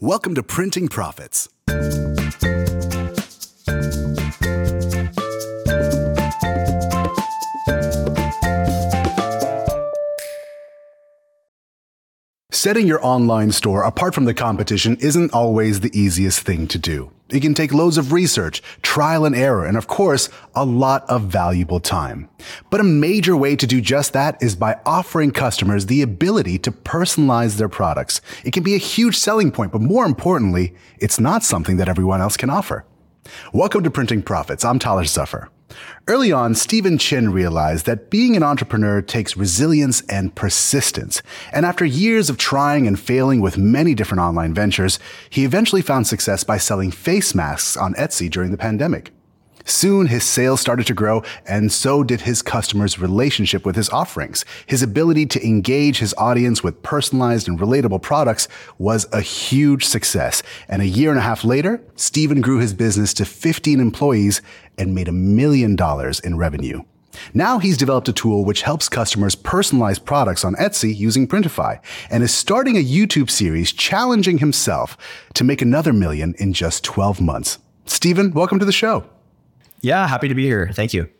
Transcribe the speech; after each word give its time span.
Welcome 0.00 0.34
to 0.34 0.42
Printing 0.42 0.88
Profits. 0.88 1.48
Setting 12.50 12.88
your 12.88 12.98
online 13.06 13.52
store 13.52 13.84
apart 13.84 14.16
from 14.16 14.24
the 14.24 14.34
competition 14.34 14.96
isn't 14.96 15.32
always 15.32 15.78
the 15.78 15.96
easiest 15.96 16.40
thing 16.40 16.66
to 16.66 16.78
do. 16.78 17.12
It 17.34 17.42
can 17.42 17.52
take 17.52 17.74
loads 17.74 17.98
of 17.98 18.12
research, 18.12 18.62
trial 18.80 19.24
and 19.24 19.34
error, 19.34 19.64
and 19.64 19.76
of 19.76 19.88
course, 19.88 20.28
a 20.54 20.64
lot 20.64 21.04
of 21.10 21.22
valuable 21.22 21.80
time. 21.80 22.28
But 22.70 22.80
a 22.80 22.84
major 22.84 23.36
way 23.36 23.56
to 23.56 23.66
do 23.66 23.80
just 23.80 24.12
that 24.12 24.40
is 24.40 24.54
by 24.54 24.78
offering 24.86 25.32
customers 25.32 25.86
the 25.86 26.02
ability 26.02 26.58
to 26.58 26.70
personalize 26.70 27.56
their 27.56 27.68
products. 27.68 28.20
It 28.44 28.52
can 28.52 28.62
be 28.62 28.76
a 28.76 28.78
huge 28.78 29.18
selling 29.18 29.50
point, 29.50 29.72
but 29.72 29.80
more 29.80 30.06
importantly, 30.06 30.74
it's 31.00 31.18
not 31.18 31.42
something 31.42 31.76
that 31.78 31.88
everyone 31.88 32.20
else 32.20 32.36
can 32.36 32.50
offer. 32.50 32.84
Welcome 33.52 33.82
to 33.82 33.90
Printing 33.90 34.22
Profits. 34.22 34.64
I'm 34.64 34.78
Tyler 34.78 35.02
Zuffer. 35.02 35.48
Early 36.06 36.32
on, 36.32 36.54
Stephen 36.54 36.98
Chin 36.98 37.32
realized 37.32 37.86
that 37.86 38.10
being 38.10 38.36
an 38.36 38.42
entrepreneur 38.42 39.00
takes 39.00 39.36
resilience 39.36 40.02
and 40.02 40.34
persistence. 40.34 41.22
And 41.52 41.64
after 41.64 41.84
years 41.84 42.28
of 42.28 42.38
trying 42.38 42.86
and 42.86 42.98
failing 42.98 43.40
with 43.40 43.58
many 43.58 43.94
different 43.94 44.20
online 44.20 44.54
ventures, 44.54 44.98
he 45.30 45.44
eventually 45.44 45.82
found 45.82 46.06
success 46.06 46.44
by 46.44 46.58
selling 46.58 46.90
face 46.90 47.34
masks 47.34 47.76
on 47.76 47.94
Etsy 47.94 48.30
during 48.30 48.50
the 48.50 48.58
pandemic. 48.58 49.12
Soon 49.64 50.06
his 50.06 50.24
sales 50.24 50.60
started 50.60 50.86
to 50.86 50.94
grow, 50.94 51.22
and 51.46 51.72
so 51.72 52.04
did 52.04 52.22
his 52.22 52.42
customers' 52.42 52.98
relationship 52.98 53.64
with 53.64 53.76
his 53.76 53.88
offerings. 53.90 54.44
His 54.66 54.82
ability 54.82 55.26
to 55.26 55.46
engage 55.46 55.98
his 55.98 56.14
audience 56.18 56.62
with 56.62 56.82
personalized 56.82 57.48
and 57.48 57.58
relatable 57.58 58.02
products 58.02 58.46
was 58.78 59.06
a 59.12 59.22
huge 59.22 59.84
success. 59.84 60.42
And 60.68 60.82
a 60.82 60.86
year 60.86 61.10
and 61.10 61.18
a 61.18 61.22
half 61.22 61.44
later, 61.44 61.82
Stephen 61.96 62.40
grew 62.40 62.58
his 62.58 62.74
business 62.74 63.14
to 63.14 63.24
15 63.24 63.80
employees 63.80 64.42
and 64.76 64.94
made 64.94 65.08
a 65.08 65.12
million 65.12 65.76
dollars 65.76 66.20
in 66.20 66.36
revenue. 66.36 66.82
Now 67.32 67.58
he's 67.58 67.78
developed 67.78 68.08
a 68.08 68.12
tool 68.12 68.44
which 68.44 68.62
helps 68.62 68.88
customers 68.88 69.36
personalize 69.36 70.04
products 70.04 70.44
on 70.44 70.56
Etsy 70.56 70.94
using 70.94 71.28
Printify 71.28 71.80
and 72.10 72.22
is 72.22 72.34
starting 72.34 72.76
a 72.76 72.84
YouTube 72.84 73.30
series 73.30 73.72
challenging 73.72 74.38
himself 74.38 74.96
to 75.34 75.44
make 75.44 75.62
another 75.62 75.92
million 75.92 76.34
in 76.38 76.52
just 76.52 76.84
12 76.84 77.20
months. 77.20 77.58
Stephen, 77.86 78.32
welcome 78.32 78.58
to 78.58 78.64
the 78.64 78.72
show. 78.72 79.04
Yeah, 79.84 80.08
happy 80.08 80.28
to 80.28 80.34
be 80.34 80.44
here. 80.44 80.70
Thank 80.72 80.94
you. 80.94 81.10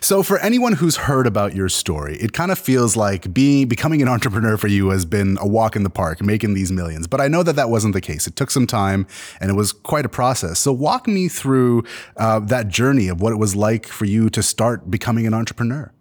So 0.00 0.22
for 0.22 0.38
anyone 0.38 0.74
who's 0.74 0.96
heard 0.96 1.26
about 1.26 1.56
your 1.56 1.68
story, 1.68 2.16
it 2.18 2.32
kind 2.32 2.52
of 2.52 2.58
feels 2.60 2.96
like 2.96 3.34
being 3.34 3.66
becoming 3.66 4.02
an 4.02 4.08
entrepreneur 4.08 4.56
for 4.56 4.68
you 4.68 4.90
has 4.90 5.04
been 5.04 5.36
a 5.40 5.48
walk 5.48 5.74
in 5.74 5.82
the 5.82 5.90
park, 5.90 6.22
making 6.22 6.54
these 6.54 6.70
millions. 6.70 7.08
But 7.08 7.20
I 7.20 7.26
know 7.26 7.42
that 7.42 7.56
that 7.56 7.70
wasn't 7.70 7.92
the 7.92 8.00
case. 8.00 8.28
It 8.28 8.36
took 8.36 8.52
some 8.52 8.68
time, 8.68 9.08
and 9.40 9.50
it 9.50 9.54
was 9.54 9.72
quite 9.72 10.06
a 10.06 10.08
process. 10.08 10.60
So 10.60 10.72
walk 10.72 11.08
me 11.08 11.26
through 11.26 11.82
uh, 12.16 12.38
that 12.40 12.68
journey 12.68 13.08
of 13.08 13.20
what 13.20 13.32
it 13.32 13.36
was 13.36 13.56
like 13.56 13.86
for 13.86 14.04
you 14.04 14.30
to 14.30 14.44
start 14.44 14.92
becoming 14.92 15.26
an 15.26 15.34
entrepreneur. 15.34 15.92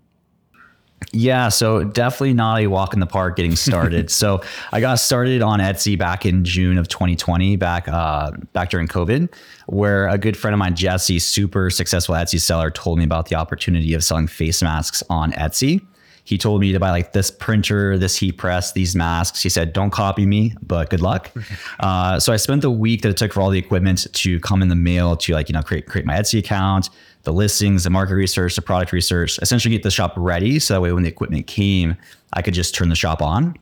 Yeah, 1.11 1.49
so 1.49 1.83
definitely 1.83 2.33
not 2.33 2.61
a 2.61 2.67
walk 2.67 2.93
in 2.93 2.99
the 2.99 3.05
park 3.05 3.35
getting 3.35 3.55
started. 3.55 4.09
so 4.11 4.41
I 4.71 4.79
got 4.79 4.99
started 4.99 5.41
on 5.41 5.59
Etsy 5.59 5.97
back 5.97 6.25
in 6.25 6.43
June 6.43 6.77
of 6.77 6.87
2020, 6.87 7.55
back 7.55 7.87
uh, 7.87 8.31
back 8.53 8.69
during 8.69 8.87
COVID, 8.87 9.33
where 9.67 10.07
a 10.07 10.17
good 10.17 10.37
friend 10.37 10.53
of 10.53 10.59
mine, 10.59 10.75
Jesse, 10.75 11.19
super 11.19 11.69
successful 11.69 12.15
Etsy 12.15 12.39
seller, 12.39 12.71
told 12.71 12.97
me 12.97 13.03
about 13.03 13.29
the 13.29 13.35
opportunity 13.35 13.93
of 13.93 14.03
selling 14.03 14.27
face 14.27 14.61
masks 14.61 15.03
on 15.09 15.31
Etsy. 15.33 15.81
He 16.25 16.37
told 16.37 16.61
me 16.61 16.71
to 16.71 16.79
buy 16.79 16.91
like 16.91 17.11
this 17.11 17.29
printer, 17.29 17.97
this 17.97 18.15
heat 18.15 18.37
press, 18.37 18.71
these 18.71 18.95
masks. 18.95 19.43
He 19.43 19.49
said, 19.49 19.73
"Don't 19.73 19.89
copy 19.89 20.25
me, 20.25 20.55
but 20.61 20.89
good 20.89 21.01
luck." 21.01 21.29
uh, 21.81 22.19
so 22.19 22.31
I 22.31 22.37
spent 22.37 22.61
the 22.61 22.71
week 22.71 23.01
that 23.01 23.09
it 23.09 23.17
took 23.17 23.33
for 23.33 23.41
all 23.41 23.49
the 23.49 23.59
equipment 23.59 24.07
to 24.13 24.39
come 24.39 24.61
in 24.61 24.69
the 24.69 24.75
mail 24.75 25.17
to 25.17 25.33
like 25.33 25.49
you 25.49 25.53
know 25.53 25.61
create 25.61 25.85
create 25.85 26.05
my 26.05 26.15
Etsy 26.15 26.39
account, 26.39 26.89
the 27.23 27.33
listings, 27.33 27.83
the 27.83 27.89
market 27.89 28.15
research, 28.15 28.55
the 28.55 28.61
product 28.61 28.91
research, 28.91 29.39
essentially 29.39 29.73
get 29.73 29.83
the 29.83 29.91
shop 29.91 30.13
ready. 30.15 30.59
So 30.59 30.73
that 30.73 30.81
way, 30.81 30.91
when 30.91 31.03
the 31.03 31.09
equipment 31.09 31.47
came, 31.47 31.97
I 32.33 32.41
could 32.41 32.53
just 32.53 32.75
turn 32.75 32.89
the 32.89 32.95
shop 32.95 33.21
on. 33.21 33.55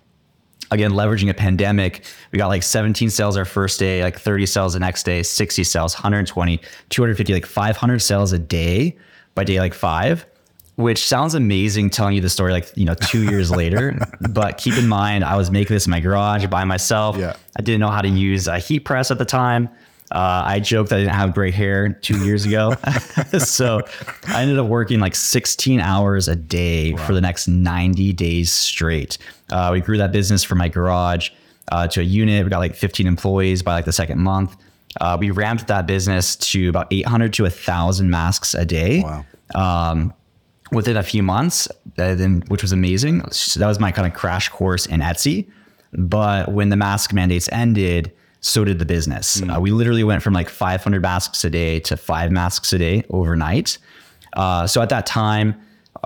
Again, 0.71 0.91
leveraging 0.91 1.29
a 1.29 1.33
pandemic, 1.33 2.05
we 2.31 2.39
got 2.39 2.47
like 2.47 2.63
17 2.63 3.09
sales 3.09 3.35
our 3.35 3.45
first 3.45 3.77
day, 3.77 4.03
like 4.03 4.17
30 4.17 4.45
sales 4.45 4.73
the 4.73 4.79
next 4.79 5.03
day, 5.03 5.21
60 5.21 5.63
sales, 5.65 5.93
120, 5.93 6.57
250, 6.89 7.33
like 7.33 7.45
500 7.45 7.99
sales 7.99 8.31
a 8.31 8.39
day 8.39 8.97
by 9.35 9.43
day 9.43 9.59
like 9.59 9.73
five 9.73 10.25
which 10.75 11.05
sounds 11.05 11.35
amazing 11.35 11.89
telling 11.89 12.15
you 12.15 12.21
the 12.21 12.29
story 12.29 12.51
like 12.51 12.71
you 12.75 12.85
know 12.85 12.93
two 12.93 13.23
years 13.23 13.51
later 13.55 13.97
but 14.31 14.57
keep 14.57 14.75
in 14.77 14.87
mind 14.87 15.23
i 15.23 15.35
was 15.35 15.51
making 15.51 15.73
this 15.73 15.85
in 15.85 15.91
my 15.91 15.99
garage 15.99 16.45
by 16.47 16.63
myself 16.63 17.17
yeah. 17.17 17.35
i 17.57 17.61
didn't 17.61 17.79
know 17.79 17.89
how 17.89 18.01
to 18.01 18.09
use 18.09 18.47
a 18.47 18.59
heat 18.59 18.81
press 18.81 19.11
at 19.11 19.17
the 19.17 19.25
time 19.25 19.69
uh, 20.11 20.43
i 20.45 20.59
joked 20.59 20.91
i 20.91 20.97
didn't 20.97 21.13
have 21.13 21.33
gray 21.33 21.51
hair 21.51 21.89
two 21.89 22.23
years 22.23 22.45
ago 22.45 22.73
so 23.39 23.81
i 24.27 24.41
ended 24.41 24.57
up 24.57 24.67
working 24.67 24.99
like 24.99 25.15
16 25.15 25.79
hours 25.79 26.27
a 26.27 26.35
day 26.35 26.93
wow. 26.93 27.05
for 27.05 27.13
the 27.13 27.21
next 27.21 27.47
90 27.47 28.13
days 28.13 28.51
straight 28.51 29.17
uh, 29.51 29.69
we 29.71 29.81
grew 29.81 29.97
that 29.97 30.11
business 30.11 30.43
from 30.43 30.57
my 30.57 30.67
garage 30.67 31.29
uh, 31.71 31.87
to 31.87 32.01
a 32.01 32.03
unit 32.03 32.43
we 32.43 32.49
got 32.49 32.59
like 32.59 32.75
15 32.75 33.07
employees 33.07 33.63
by 33.63 33.73
like 33.73 33.85
the 33.85 33.93
second 33.93 34.19
month 34.19 34.55
uh, 34.99 35.17
we 35.19 35.31
ramped 35.31 35.67
that 35.67 35.87
business 35.87 36.35
to 36.35 36.67
about 36.67 36.87
800 36.91 37.31
to 37.33 37.43
1000 37.43 38.09
masks 38.09 38.53
a 38.53 38.65
day 38.65 39.01
wow. 39.01 39.25
Um, 39.53 40.13
within 40.71 40.97
a 40.97 41.03
few 41.03 41.21
months, 41.21 41.67
uh, 41.97 42.15
then 42.15 42.43
which 42.47 42.61
was 42.61 42.71
amazing. 42.71 43.29
So 43.31 43.59
that 43.59 43.67
was 43.67 43.79
my 43.79 43.91
kind 43.91 44.07
of 44.07 44.13
crash 44.13 44.49
course 44.49 44.85
in 44.85 45.01
Etsy. 45.01 45.49
But 45.93 46.51
when 46.51 46.69
the 46.69 46.77
mask 46.77 47.13
mandates 47.13 47.49
ended, 47.51 48.11
so 48.41 48.65
did 48.65 48.79
the 48.79 48.85
business. 48.85 49.39
Mm. 49.39 49.55
Uh, 49.55 49.61
we 49.61 49.71
literally 49.71 50.03
went 50.03 50.21
from 50.21 50.33
like 50.33 50.49
500 50.49 51.01
masks 51.01 51.43
a 51.43 51.49
day 51.49 51.79
to 51.81 51.95
five 51.95 52.31
masks 52.31 52.73
a 52.73 52.77
day 52.79 53.03
overnight. 53.09 53.77
Uh, 54.33 54.65
so 54.67 54.81
at 54.81 54.89
that 54.89 55.05
time, 55.05 55.55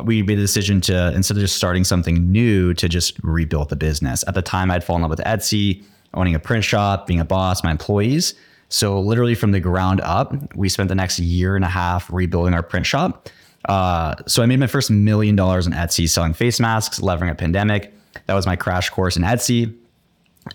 we 0.04 0.22
made 0.22 0.38
the 0.38 0.42
decision 0.42 0.82
to 0.82 1.14
instead 1.14 1.38
of 1.38 1.42
just 1.42 1.56
starting 1.56 1.86
something 1.86 2.32
new, 2.32 2.74
to 2.74 2.90
just 2.90 3.18
rebuild 3.24 3.70
the 3.70 3.76
business. 3.76 4.24
At 4.28 4.34
the 4.34 4.42
time, 4.42 4.70
I'd 4.70 4.84
fallen 4.84 5.00
in 5.00 5.10
love 5.10 5.18
with 5.18 5.26
Etsy, 5.26 5.84
owning 6.14 6.36
a 6.36 6.40
print 6.40 6.64
shop, 6.64 7.08
being 7.08 7.20
a 7.20 7.26
boss, 7.26 7.64
my 7.64 7.72
employees. 7.72 8.36
So 8.68 9.00
literally 9.00 9.36
from 9.36 9.52
the 9.52 9.60
ground 9.60 10.02
up, 10.02 10.34
we 10.56 10.68
spent 10.68 10.90
the 10.90 10.96
next 10.96 11.20
year 11.20 11.56
and 11.56 11.64
a 11.64 11.70
half 11.70 12.12
rebuilding 12.12 12.54
our 12.54 12.64
print 12.64 12.86
shop. 12.86 13.30
Uh, 13.70 14.16
so 14.28 14.44
I 14.44 14.46
made 14.46 14.60
my 14.60 14.68
first 14.68 14.92
million 14.92 15.36
dollars 15.36 15.66
on 15.66 15.74
Etsy 15.74 16.10
selling 16.10 16.34
face 16.34 16.60
masks, 16.60 17.00
leveraging 17.00 17.32
a 17.32 17.36
pandemic. 17.36 17.94
That 18.26 18.34
was 18.34 18.46
my 18.46 18.56
crash 18.56 18.90
course 18.90 19.16
in 19.16 19.24
Etsy. 19.24 19.74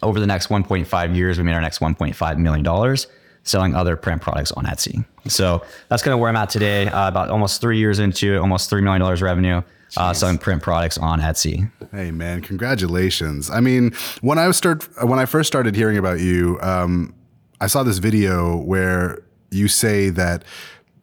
Over 0.02 0.20
the 0.20 0.26
next 0.26 0.48
1.5 0.48 1.16
years, 1.16 1.38
we 1.38 1.44
made 1.44 1.54
our 1.54 1.60
next 1.60 1.80
1.5 1.80 2.38
million 2.38 2.64
dollars 2.64 3.06
selling 3.42 3.74
other 3.74 3.96
print 3.96 4.20
products 4.20 4.52
on 4.52 4.64
Etsy. 4.66 5.04
So 5.26 5.62
that's 5.88 6.02
kind 6.02 6.12
of 6.12 6.20
where 6.20 6.28
I'm 6.28 6.36
at 6.36 6.50
today. 6.50 6.88
Uh, 6.88 7.08
about 7.08 7.30
almost 7.30 7.60
three 7.60 7.78
years 7.78 7.98
into 7.98 8.34
it, 8.34 8.38
almost 8.38 8.70
three 8.70 8.82
million 8.82 9.00
dollars 9.00 9.22
revenue. 9.22 9.62
Uh, 9.96 10.12
selling 10.12 10.38
print 10.38 10.62
products 10.62 10.96
on 10.98 11.20
Etsy. 11.20 11.68
Hey 11.90 12.12
man, 12.12 12.42
congratulations! 12.42 13.50
I 13.50 13.58
mean, 13.58 13.90
when 14.20 14.38
I 14.38 14.48
start 14.52 14.88
when 15.04 15.18
I 15.18 15.26
first 15.26 15.48
started 15.48 15.74
hearing 15.74 15.98
about 15.98 16.20
you, 16.20 16.60
um, 16.62 17.12
I 17.60 17.66
saw 17.66 17.82
this 17.82 17.98
video 17.98 18.56
where 18.56 19.18
you 19.50 19.66
say 19.66 20.10
that 20.10 20.44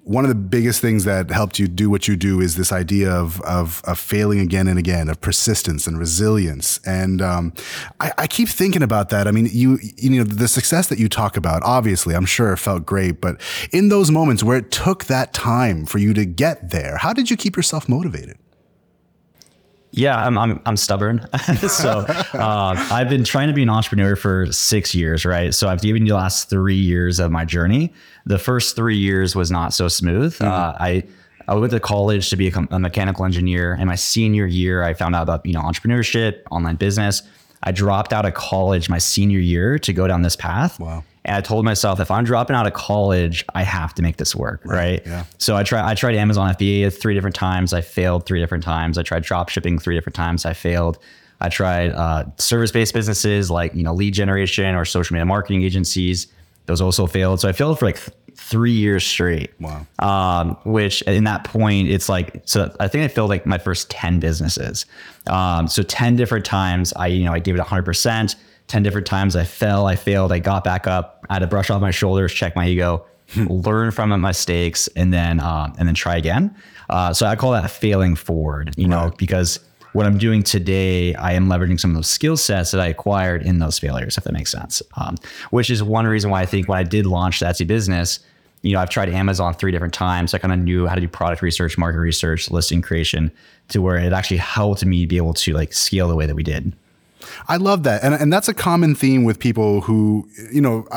one 0.07 0.23
of 0.23 0.29
the 0.29 0.35
biggest 0.35 0.79
things 0.79 1.03
that 1.03 1.29
helped 1.29 1.59
you 1.59 1.67
do 1.67 1.89
what 1.89 2.07
you 2.07 2.15
do 2.15 2.39
is 2.39 2.55
this 2.55 2.71
idea 2.71 3.11
of 3.11 3.41
of, 3.41 3.81
of 3.83 3.99
failing 3.99 4.39
again 4.39 4.67
and 4.69 4.79
again, 4.79 5.09
of 5.09 5.19
persistence 5.19 5.85
and 5.85 5.99
resilience. 5.99 6.79
And 6.85 7.21
um, 7.21 7.53
I, 7.99 8.13
I, 8.17 8.27
keep 8.27 8.47
thinking 8.47 8.81
about 8.81 9.09
that. 9.09 9.27
I 9.27 9.31
mean, 9.31 9.49
you 9.51 9.79
you 9.97 10.09
know 10.11 10.23
the 10.23 10.47
success 10.47 10.87
that 10.87 10.97
you 10.97 11.09
talk 11.09 11.35
about, 11.35 11.61
obviously, 11.63 12.15
I'm 12.15 12.25
sure 12.25 12.53
it 12.53 12.57
felt 12.57 12.85
great, 12.85 13.19
but 13.19 13.41
in 13.73 13.89
those 13.89 14.09
moments 14.09 14.43
where 14.43 14.57
it 14.57 14.71
took 14.71 15.05
that 15.05 15.33
time 15.33 15.85
for 15.85 15.97
you 15.97 16.13
to 16.13 16.25
get 16.25 16.71
there, 16.71 16.97
how 16.97 17.11
did 17.11 17.29
you 17.29 17.35
keep 17.35 17.57
yourself 17.57 17.89
motivated? 17.89 18.37
Yeah, 19.91 20.17
I'm 20.17 20.37
I'm, 20.37 20.61
I'm 20.65 20.77
stubborn. 20.77 21.25
so 21.67 22.05
uh, 22.33 22.87
I've 22.91 23.09
been 23.09 23.23
trying 23.23 23.47
to 23.47 23.53
be 23.53 23.63
an 23.63 23.69
entrepreneur 23.69 24.15
for 24.15 24.51
six 24.51 24.93
years, 24.93 25.25
right? 25.25 25.53
So 25.53 25.69
I've 25.69 25.81
given 25.81 26.05
you 26.05 26.09
the 26.09 26.17
last 26.17 26.49
three 26.49 26.75
years 26.75 27.19
of 27.19 27.31
my 27.31 27.45
journey. 27.45 27.93
The 28.25 28.37
first 28.37 28.75
three 28.75 28.97
years 28.97 29.35
was 29.35 29.49
not 29.49 29.73
so 29.73 29.87
smooth. 29.87 30.35
Mm-hmm. 30.35 30.45
Uh, 30.45 30.73
I 30.79 31.03
I 31.47 31.55
went 31.55 31.71
to 31.71 31.79
college 31.79 32.29
to 32.29 32.35
be 32.35 32.49
a, 32.49 32.67
a 32.71 32.79
mechanical 32.79 33.25
engineer. 33.25 33.75
In 33.75 33.87
my 33.87 33.95
senior 33.95 34.45
year, 34.45 34.83
I 34.83 34.93
found 34.93 35.15
out 35.15 35.23
about 35.23 35.45
you 35.45 35.53
know 35.53 35.61
entrepreneurship, 35.61 36.41
online 36.51 36.75
business. 36.75 37.23
I 37.63 37.71
dropped 37.71 38.13
out 38.13 38.25
of 38.25 38.33
college 38.33 38.89
my 38.89 38.99
senior 38.99 39.39
year 39.39 39.79
to 39.79 39.93
go 39.93 40.07
down 40.07 40.21
this 40.21 40.35
path. 40.35 40.79
Wow. 40.79 41.03
And 41.27 41.35
I 41.35 41.41
told 41.41 41.65
myself, 41.65 41.99
if 41.99 42.09
I'm 42.09 42.23
dropping 42.23 42.55
out 42.55 42.65
of 42.65 42.73
college, 42.73 43.43
I 43.53 43.63
have 43.63 43.93
to 43.95 44.01
make 44.01 44.15
this 44.15 44.33
work, 44.33 44.61
right? 44.63 44.77
right? 44.77 45.01
Yeah. 45.05 45.25
So 45.37 45.57
I 45.57 45.63
tried. 45.63 45.83
I 45.83 45.93
tried 45.93 46.15
Amazon 46.15 46.53
FBA 46.55 46.97
three 46.97 47.13
different 47.13 47.35
times. 47.35 47.73
I 47.73 47.81
failed 47.81 48.25
three 48.25 48.39
different 48.39 48.63
times. 48.63 48.97
I 48.97 49.03
tried 49.03 49.23
drop 49.23 49.49
shipping 49.49 49.77
three 49.77 49.95
different 49.95 50.15
times. 50.15 50.45
I 50.45 50.53
failed. 50.53 50.97
I 51.39 51.49
tried 51.49 51.91
uh, 51.91 52.25
service-based 52.37 52.93
businesses 52.93 53.51
like 53.51 53.75
you 53.75 53.83
know 53.83 53.93
lead 53.93 54.13
generation 54.13 54.73
or 54.73 54.85
social 54.85 55.13
media 55.13 55.25
marketing 55.25 55.63
agencies. 55.63 56.27
Those 56.65 56.81
also 56.81 57.07
failed. 57.07 57.41
So 57.41 57.49
I 57.49 57.51
failed 57.51 57.77
for 57.77 57.85
like 57.85 57.97
th- 57.97 58.17
three 58.35 58.71
years 58.71 59.05
straight. 59.05 59.51
Wow. 59.59 59.85
Um, 59.99 60.57
which 60.63 61.01
in 61.03 61.25
that 61.25 61.43
point, 61.43 61.89
it's 61.89 62.07
like 62.07 62.41
so. 62.45 62.73
I 62.79 62.87
think 62.87 63.03
I 63.03 63.09
failed 63.09 63.29
like 63.29 63.45
my 63.45 63.57
first 63.57 63.89
ten 63.89 64.21
businesses. 64.21 64.85
Um, 65.27 65.67
so 65.67 65.83
ten 65.83 66.15
different 66.15 66.45
times, 66.45 66.93
I 66.93 67.07
you 67.07 67.25
know 67.25 67.33
I 67.33 67.39
gave 67.39 67.55
it 67.55 67.59
hundred 67.59 67.83
percent 67.83 68.37
10 68.67 68.83
different 68.83 69.07
times. 69.07 69.35
I 69.35 69.43
fell, 69.43 69.87
I 69.87 69.95
failed, 69.95 70.31
I 70.31 70.39
got 70.39 70.63
back 70.63 70.87
up, 70.87 71.25
I 71.29 71.35
had 71.35 71.39
to 71.39 71.47
brush 71.47 71.69
off 71.69 71.81
my 71.81 71.91
shoulders, 71.91 72.33
check 72.33 72.55
my 72.55 72.67
ego, 72.67 73.05
learn 73.35 73.91
from 73.91 74.09
my 74.09 74.17
mistakes, 74.17 74.87
and 74.95 75.13
then 75.13 75.39
uh, 75.39 75.73
and 75.77 75.87
then 75.87 75.95
try 75.95 76.17
again. 76.17 76.55
Uh, 76.89 77.13
so 77.13 77.25
I 77.25 77.35
call 77.35 77.51
that 77.51 77.69
failing 77.69 78.15
forward, 78.15 78.73
you 78.77 78.87
know, 78.87 79.05
right. 79.05 79.17
because 79.17 79.59
what 79.93 80.05
I'm 80.05 80.17
doing 80.17 80.43
today, 80.43 81.15
I 81.15 81.33
am 81.33 81.47
leveraging 81.47 81.79
some 81.79 81.91
of 81.91 81.95
those 81.95 82.07
skill 82.07 82.37
sets 82.37 82.71
that 82.71 82.79
I 82.79 82.87
acquired 82.87 83.43
in 83.43 83.59
those 83.59 83.79
failures, 83.79 84.17
if 84.17 84.23
that 84.25 84.33
makes 84.33 84.51
sense. 84.51 84.81
Um, 84.95 85.15
which 85.49 85.69
is 85.69 85.81
one 85.81 86.05
reason 86.05 86.29
why 86.29 86.41
I 86.41 86.45
think 86.45 86.67
when 86.67 86.77
I 86.77 86.83
did 86.83 87.05
launch 87.05 87.39
the 87.39 87.47
Etsy 87.47 87.65
business, 87.65 88.19
you 88.61 88.73
know, 88.73 88.79
I've 88.79 88.89
tried 88.89 89.09
Amazon 89.09 89.53
three 89.53 89.71
different 89.71 89.93
times. 89.93 90.33
I 90.33 90.39
kind 90.39 90.53
of 90.53 90.59
knew 90.59 90.87
how 90.87 90.95
to 90.95 91.01
do 91.01 91.07
product 91.07 91.41
research, 91.41 91.77
market 91.77 91.99
research, 91.99 92.49
listing 92.51 92.81
creation 92.81 93.31
to 93.69 93.81
where 93.81 93.97
it 93.97 94.13
actually 94.13 94.37
helped 94.37 94.85
me 94.85 95.05
be 95.05 95.17
able 95.17 95.33
to 95.35 95.53
like 95.53 95.73
scale 95.73 96.07
the 96.07 96.15
way 96.15 96.25
that 96.25 96.35
we 96.35 96.43
did. 96.43 96.73
I 97.47 97.57
love 97.57 97.83
that. 97.83 98.03
And, 98.03 98.13
and 98.13 98.31
that's 98.31 98.47
a 98.47 98.53
common 98.53 98.95
theme 98.95 99.23
with 99.23 99.39
people 99.39 99.81
who, 99.81 100.29
you 100.51 100.61
know, 100.61 100.87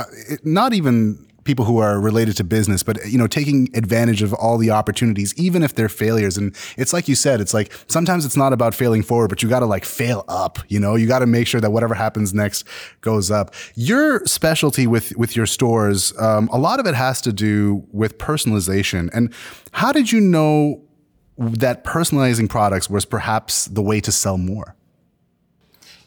not 0.44 0.72
even 0.72 1.26
people 1.44 1.64
who 1.64 1.78
are 1.78 2.00
related 2.00 2.36
to 2.36 2.44
business, 2.44 2.82
but 2.82 2.98
you 3.06 3.18
know, 3.18 3.26
taking 3.26 3.68
advantage 3.74 4.22
of 4.22 4.32
all 4.34 4.58
the 4.58 4.70
opportunities, 4.70 5.34
even 5.36 5.62
if 5.62 5.74
they're 5.74 5.88
failures. 5.88 6.36
And 6.36 6.54
it's 6.76 6.92
like 6.92 7.08
you 7.08 7.14
said, 7.14 7.40
it's 7.40 7.54
like 7.54 7.72
sometimes 7.88 8.24
it's 8.24 8.36
not 8.36 8.52
about 8.52 8.74
failing 8.74 9.02
forward, 9.02 9.28
but 9.28 9.42
you 9.42 9.48
got 9.48 9.60
to 9.60 9.66
like 9.66 9.84
fail 9.84 10.24
up. 10.28 10.58
You 10.68 10.80
know, 10.80 10.96
you 10.96 11.06
got 11.06 11.20
to 11.20 11.26
make 11.26 11.46
sure 11.46 11.60
that 11.60 11.70
whatever 11.70 11.94
happens 11.94 12.34
next 12.34 12.66
goes 13.00 13.30
up. 13.30 13.54
Your 13.74 14.24
specialty 14.26 14.86
with 14.86 15.16
with 15.16 15.34
your 15.34 15.46
stores, 15.46 16.16
um, 16.18 16.48
a 16.52 16.58
lot 16.58 16.78
of 16.78 16.86
it 16.86 16.94
has 16.94 17.20
to 17.22 17.32
do 17.32 17.84
with 17.90 18.18
personalization. 18.18 19.10
And 19.12 19.32
how 19.72 19.92
did 19.92 20.12
you 20.12 20.20
know 20.20 20.82
that 21.38 21.84
personalizing 21.84 22.48
products 22.48 22.90
was 22.90 23.04
perhaps 23.04 23.64
the 23.64 23.82
way 23.82 24.00
to 24.00 24.12
sell 24.12 24.36
more? 24.36 24.76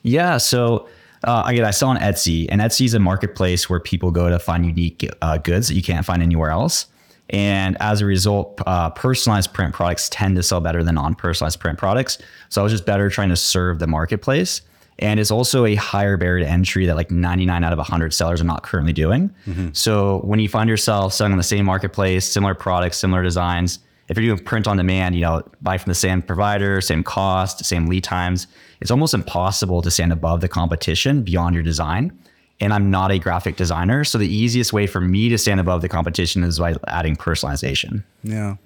Yeah. 0.03 0.37
So 0.37 0.87
uh, 1.23 1.43
again, 1.47 1.65
I 1.65 1.71
sell 1.71 1.89
on 1.89 1.97
Etsy, 1.97 2.47
and 2.49 2.61
Etsy 2.61 2.85
is 2.85 2.93
a 2.93 2.99
marketplace 2.99 3.69
where 3.69 3.79
people 3.79 4.11
go 4.11 4.29
to 4.29 4.39
find 4.39 4.65
unique 4.65 5.09
uh, 5.21 5.37
goods 5.37 5.69
that 5.69 5.75
you 5.75 5.81
can't 5.81 6.05
find 6.05 6.21
anywhere 6.21 6.51
else. 6.51 6.87
And 7.29 7.77
as 7.79 8.01
a 8.01 8.05
result, 8.05 8.61
uh, 8.67 8.89
personalized 8.89 9.53
print 9.53 9.73
products 9.73 10.09
tend 10.09 10.35
to 10.35 10.43
sell 10.43 10.59
better 10.59 10.83
than 10.83 10.95
non 10.95 11.15
personalized 11.15 11.59
print 11.59 11.79
products. 11.79 12.17
So 12.49 12.61
I 12.61 12.63
was 12.63 12.73
just 12.73 12.85
better 12.85 13.09
trying 13.09 13.29
to 13.29 13.37
serve 13.37 13.79
the 13.79 13.87
marketplace. 13.87 14.61
And 14.99 15.19
it's 15.19 15.31
also 15.31 15.65
a 15.65 15.73
higher 15.75 16.17
barrier 16.17 16.45
to 16.45 16.51
entry 16.51 16.85
that 16.85 16.95
like 16.95 17.09
99 17.09 17.63
out 17.63 17.73
of 17.73 17.79
100 17.79 18.13
sellers 18.13 18.41
are 18.41 18.45
not 18.45 18.61
currently 18.61 18.93
doing. 18.93 19.33
Mm-hmm. 19.47 19.69
So 19.73 20.19
when 20.19 20.39
you 20.39 20.47
find 20.47 20.69
yourself 20.69 21.13
selling 21.13 21.31
on 21.31 21.37
the 21.37 21.43
same 21.43 21.65
marketplace, 21.65 22.25
similar 22.25 22.53
products, 22.53 22.97
similar 22.97 23.23
designs, 23.23 23.79
if 24.09 24.17
you're 24.17 24.35
doing 24.35 24.45
print 24.45 24.67
on 24.67 24.77
demand, 24.77 25.15
you 25.15 25.21
know, 25.21 25.43
buy 25.61 25.77
from 25.77 25.89
the 25.89 25.95
same 25.95 26.21
provider, 26.21 26.81
same 26.81 27.03
cost, 27.03 27.63
same 27.63 27.87
lead 27.87 28.03
times, 28.03 28.47
it's 28.81 28.91
almost 28.91 29.13
impossible 29.13 29.81
to 29.81 29.89
stand 29.89 30.11
above 30.11 30.41
the 30.41 30.49
competition 30.49 31.23
beyond 31.23 31.55
your 31.55 31.63
design. 31.63 32.17
And 32.59 32.73
I'm 32.73 32.91
not 32.91 33.11
a 33.11 33.19
graphic 33.19 33.55
designer. 33.55 34.03
So 34.03 34.17
the 34.17 34.27
easiest 34.27 34.73
way 34.73 34.87
for 34.87 35.01
me 35.01 35.29
to 35.29 35.37
stand 35.37 35.59
above 35.59 35.81
the 35.81 35.89
competition 35.89 36.43
is 36.43 36.59
by 36.59 36.75
adding 36.87 37.15
personalization. 37.15 38.03
Yeah. 38.23 38.57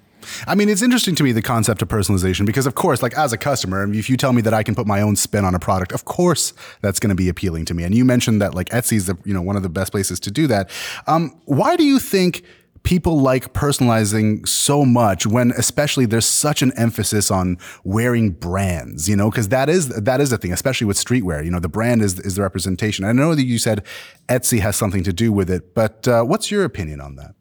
I 0.46 0.54
mean, 0.54 0.68
it's 0.68 0.82
interesting 0.82 1.14
to 1.16 1.22
me 1.22 1.32
the 1.32 1.42
concept 1.42 1.82
of 1.82 1.88
personalization 1.88 2.44
because, 2.44 2.66
of 2.66 2.74
course, 2.74 3.02
like 3.02 3.16
as 3.16 3.32
a 3.32 3.38
customer, 3.38 3.90
if 3.92 4.10
you 4.10 4.16
tell 4.16 4.32
me 4.32 4.42
that 4.42 4.54
I 4.54 4.62
can 4.62 4.74
put 4.74 4.86
my 4.86 5.00
own 5.00 5.16
spin 5.16 5.44
on 5.44 5.54
a 5.54 5.58
product, 5.58 5.92
of 5.92 6.04
course 6.04 6.52
that's 6.80 6.98
going 6.98 7.10
to 7.10 7.16
be 7.16 7.28
appealing 7.28 7.64
to 7.66 7.74
me. 7.74 7.84
And 7.84 7.94
you 7.94 8.04
mentioned 8.04 8.42
that 8.42 8.54
like 8.54 8.68
Etsy 8.70 8.94
is 8.94 9.06
the 9.06 9.16
you 9.24 9.32
know 9.32 9.42
one 9.42 9.56
of 9.56 9.62
the 9.62 9.68
best 9.68 9.92
places 9.92 10.20
to 10.20 10.30
do 10.30 10.46
that. 10.48 10.70
Um, 11.06 11.40
why 11.44 11.76
do 11.76 11.84
you 11.84 11.98
think 11.98 12.44
people 12.88 13.20
like 13.20 13.52
personalizing 13.52 14.48
so 14.48 14.82
much 14.82 15.26
when 15.26 15.50
especially 15.58 16.06
there's 16.06 16.24
such 16.24 16.62
an 16.62 16.72
emphasis 16.78 17.30
on 17.30 17.58
wearing 17.84 18.30
brands, 18.30 19.06
you 19.06 19.14
know, 19.14 19.30
because 19.30 19.48
that 19.48 19.68
is 19.68 19.88
that 19.90 20.22
is 20.22 20.30
the 20.30 20.38
thing, 20.38 20.54
especially 20.54 20.86
with 20.86 20.96
streetwear. 20.96 21.44
You 21.44 21.50
know, 21.50 21.60
the 21.60 21.68
brand 21.68 22.00
is 22.00 22.18
is 22.20 22.36
the 22.36 22.42
representation. 22.42 23.04
I 23.04 23.12
know 23.12 23.34
that 23.34 23.44
you 23.44 23.58
said 23.58 23.84
Etsy 24.30 24.60
has 24.60 24.74
something 24.74 25.02
to 25.02 25.12
do 25.12 25.30
with 25.30 25.50
it, 25.50 25.74
but 25.74 26.08
uh, 26.08 26.22
what's 26.22 26.50
your 26.50 26.64
opinion 26.64 27.02
on 27.02 27.16
that? 27.16 27.34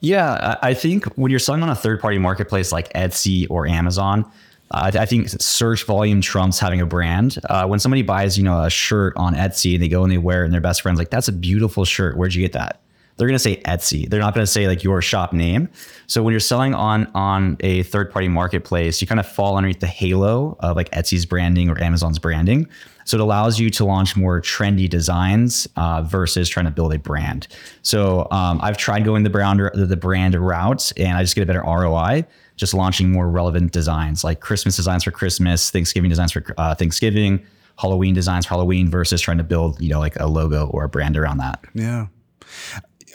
Yeah, 0.00 0.58
I 0.60 0.74
think 0.74 1.04
when 1.14 1.30
you're 1.30 1.38
selling 1.38 1.62
on 1.62 1.68
a 1.68 1.76
third 1.76 2.00
party 2.00 2.18
marketplace 2.18 2.72
like 2.72 2.92
Etsy 2.94 3.46
or 3.48 3.68
Amazon, 3.68 4.28
uh, 4.72 4.90
I 4.92 5.06
think 5.06 5.28
search 5.28 5.84
volume 5.84 6.20
trumps 6.20 6.58
having 6.58 6.80
a 6.80 6.86
brand. 6.86 7.38
Uh, 7.48 7.68
when 7.68 7.78
somebody 7.78 8.02
buys, 8.02 8.36
you 8.36 8.42
know, 8.42 8.64
a 8.64 8.70
shirt 8.70 9.12
on 9.16 9.36
Etsy 9.36 9.74
and 9.74 9.82
they 9.84 9.88
go 9.88 10.02
and 10.02 10.10
they 10.10 10.18
wear 10.18 10.42
it 10.42 10.46
and 10.46 10.52
their 10.52 10.60
best 10.60 10.82
friend's 10.82 10.98
like, 10.98 11.10
that's 11.10 11.28
a 11.28 11.32
beautiful 11.32 11.84
shirt. 11.84 12.16
Where'd 12.16 12.34
you 12.34 12.42
get 12.42 12.54
that? 12.54 12.80
They're 13.22 13.28
going 13.28 13.36
to 13.36 13.38
say 13.38 13.58
Etsy. 13.58 14.10
They're 14.10 14.18
not 14.18 14.34
going 14.34 14.42
to 14.44 14.50
say 14.50 14.66
like 14.66 14.82
your 14.82 15.00
shop 15.00 15.32
name. 15.32 15.68
So 16.08 16.24
when 16.24 16.32
you're 16.32 16.40
selling 16.40 16.74
on 16.74 17.06
on 17.14 17.56
a 17.60 17.84
third 17.84 18.10
party 18.10 18.26
marketplace, 18.26 19.00
you 19.00 19.06
kind 19.06 19.20
of 19.20 19.28
fall 19.28 19.56
underneath 19.56 19.78
the 19.78 19.86
halo 19.86 20.56
of 20.58 20.74
like 20.74 20.90
Etsy's 20.90 21.24
branding 21.24 21.68
or 21.68 21.80
Amazon's 21.80 22.18
branding. 22.18 22.66
So 23.04 23.16
it 23.16 23.20
allows 23.20 23.60
you 23.60 23.70
to 23.70 23.84
launch 23.84 24.16
more 24.16 24.40
trendy 24.40 24.90
designs 24.90 25.68
uh, 25.76 26.02
versus 26.02 26.48
trying 26.48 26.66
to 26.66 26.72
build 26.72 26.92
a 26.92 26.98
brand. 26.98 27.46
So 27.82 28.26
um, 28.32 28.58
I've 28.60 28.76
tried 28.76 29.04
going 29.04 29.22
the 29.22 29.30
brand 29.30 29.60
the 29.72 29.96
brand 29.96 30.34
route, 30.34 30.90
and 30.96 31.16
I 31.16 31.22
just 31.22 31.36
get 31.36 31.42
a 31.42 31.46
better 31.46 31.62
ROI 31.62 32.26
just 32.56 32.74
launching 32.74 33.12
more 33.12 33.30
relevant 33.30 33.70
designs 33.70 34.24
like 34.24 34.40
Christmas 34.40 34.74
designs 34.74 35.04
for 35.04 35.12
Christmas, 35.12 35.70
Thanksgiving 35.70 36.10
designs 36.10 36.32
for 36.32 36.44
uh, 36.58 36.74
Thanksgiving, 36.74 37.46
Halloween 37.78 38.14
designs 38.14 38.46
for 38.46 38.50
Halloween 38.50 38.90
versus 38.90 39.20
trying 39.20 39.38
to 39.38 39.44
build 39.44 39.80
you 39.80 39.90
know 39.90 40.00
like 40.00 40.18
a 40.18 40.26
logo 40.26 40.66
or 40.66 40.82
a 40.82 40.88
brand 40.88 41.16
around 41.16 41.38
that. 41.38 41.64
Yeah. 41.72 42.06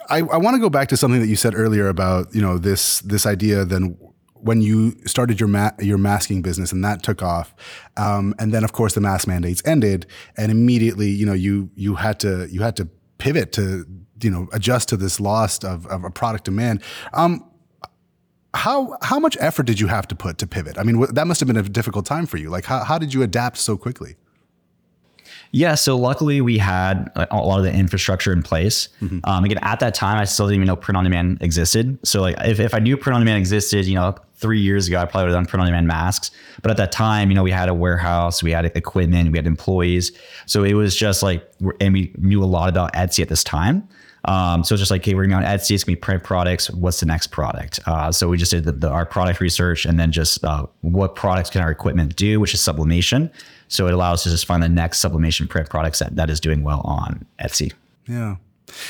I, 0.10 0.18
I 0.20 0.38
want 0.38 0.56
to 0.56 0.60
go 0.60 0.70
back 0.70 0.88
to 0.90 0.98
something 0.98 1.20
that 1.22 1.28
you 1.28 1.36
said 1.36 1.56
earlier 1.56 1.88
about 1.88 2.34
you 2.34 2.42
know 2.42 2.58
this 2.58 3.00
this 3.02 3.26
idea 3.26 3.66
then 3.66 3.98
when 4.34 4.62
you 4.62 4.96
started 5.06 5.40
your 5.40 5.50
ma- 5.50 5.72
your 5.80 5.98
masking 5.98 6.42
business 6.42 6.72
and 6.72 6.84
that 6.84 7.04
took 7.04 7.22
off, 7.22 7.54
um, 7.98 8.36
and 8.40 8.54
then 8.54 8.64
of 8.64 8.72
course 8.72 8.94
the 8.94 9.02
mask 9.02 9.28
mandates 9.28 9.62
ended, 9.66 10.06
and 10.38 10.52
immediately 10.52 11.10
you 11.10 11.26
know 11.26 11.34
you 11.34 11.70
you 11.76 11.96
had 11.96 12.20
to 12.20 12.48
you 12.52 12.62
had 12.62 12.76
to 12.78 12.88
pivot 13.18 13.52
to 13.54 13.86
you 14.22 14.30
know 14.30 14.48
adjust 14.54 14.90
to 14.90 14.98
this 14.98 15.20
loss 15.20 15.64
of, 15.64 15.86
of 15.88 16.04
a 16.04 16.10
product 16.10 16.46
demand. 16.46 16.82
Um, 17.14 17.44
how 18.54 18.98
how 19.02 19.20
much 19.20 19.38
effort 19.40 19.66
did 19.66 19.80
you 19.80 19.88
have 19.88 20.08
to 20.08 20.16
put 20.16 20.38
to 20.40 20.48
pivot? 20.48 20.78
I 20.78 20.84
mean, 20.84 21.06
that 21.14 21.28
must 21.28 21.40
have 21.40 21.48
been 21.48 21.58
a 21.58 21.64
difficult 21.64 22.06
time 22.06 22.26
for 22.26 22.38
you. 22.38 22.50
Like, 22.50 22.66
how 22.66 22.84
how 22.84 22.98
did 22.98 23.14
you 23.14 23.24
adapt 23.24 23.58
so 23.58 23.78
quickly? 23.78 24.16
Yeah, 25.52 25.76
so 25.76 25.98
luckily 25.98 26.42
we 26.42 26.58
had 26.58 27.10
a 27.16 27.38
lot 27.38 27.60
of 27.60 27.64
the 27.64 27.74
infrastructure 27.74 28.34
in 28.34 28.44
place. 28.44 28.90
Mm-hmm. 29.02 29.20
Um, 29.24 29.46
again, 29.46 29.60
at 29.62 29.80
that 29.80 29.94
time, 29.94 30.18
I 30.18 30.26
still 30.26 30.48
didn't 30.48 30.58
even 30.58 30.68
know 30.68 30.76
print 30.76 30.98
on 30.98 31.04
demand 31.04 31.42
existed. 31.42 31.98
So 32.04 32.22
like, 32.22 32.36
if, 32.40 32.60
if 32.60 32.74
I 32.74 32.80
knew 32.80 32.98
print 32.98 33.16
on 33.16 33.22
demand 33.22 33.40
existed, 33.40 33.86
you 33.86 33.96
know, 33.96 34.16
three 34.36 34.60
years 34.60 34.88
ago, 34.88 35.00
I 35.00 35.06
probably 35.06 35.24
would 35.24 35.34
have 35.34 35.44
done 35.44 35.46
print 35.48 35.62
on 35.62 35.68
demand 35.68 35.88
masks. 35.88 36.32
But 36.62 36.72
at 36.72 36.78
that 36.78 36.92
time, 36.92 37.30
you 37.30 37.36
know, 37.36 37.44
we 37.44 37.52
had 37.52 37.70
a 37.70 37.74
warehouse, 37.74 38.44
we 38.44 38.52
had 38.52 38.66
equipment, 38.66 39.32
we 39.32 39.38
had 39.38 39.48
employees. 39.48 40.12
So 40.46 40.64
it 40.64 40.74
was 40.74 40.96
just 40.96 41.24
like, 41.24 41.50
and 41.82 41.94
we 41.94 42.14
knew 42.18 42.44
a 42.44 42.46
lot 42.46 42.70
about 42.70 42.94
Etsy 42.94 43.22
at 43.22 43.30
this 43.30 43.44
time. 43.44 43.88
Um, 44.28 44.64
so 44.64 44.76
it's 44.76 44.82
just 44.82 44.92
like, 44.92 45.02
okay, 45.02 45.16
we're 45.16 45.26
going 45.26 45.42
to 45.42 45.50
on 45.50 45.58
Etsy, 45.58 45.72
it's 45.72 45.84
to 45.84 45.88
be 45.88 45.96
print 45.96 46.24
products. 46.24 46.70
What's 46.70 47.00
the 47.00 47.06
next 47.06 47.28
product? 47.28 47.80
Uh, 47.86 48.12
so 48.12 48.28
we 48.28 48.38
just 48.38 48.52
did 48.52 48.66
the, 48.66 48.74
the, 48.74 48.90
our 48.90 49.06
product 49.06 49.40
research 49.40 49.86
and 49.86 50.00
then 50.00 50.12
just 50.12 50.44
uh, 50.44 50.66
what 50.82 51.16
products 51.16 51.50
can 51.50 51.62
our 51.62 51.72
equipment 51.72 52.16
do, 52.16 52.40
which 52.40 52.54
is 52.54 52.60
sublimation. 52.60 53.32
So 53.70 53.88
it 53.88 53.94
allows 53.94 54.20
us 54.20 54.24
to 54.24 54.30
just 54.30 54.46
find 54.46 54.62
the 54.62 54.70
next 54.70 55.00
sublimation 55.00 55.48
print 55.48 55.70
products 55.70 56.00
that, 56.00 56.16
that 56.18 56.30
is 56.30 56.40
doing 56.40 56.64
well 56.64 56.82
on 56.84 57.26
Etsy. 57.40 57.74
Yeah. 58.08 58.36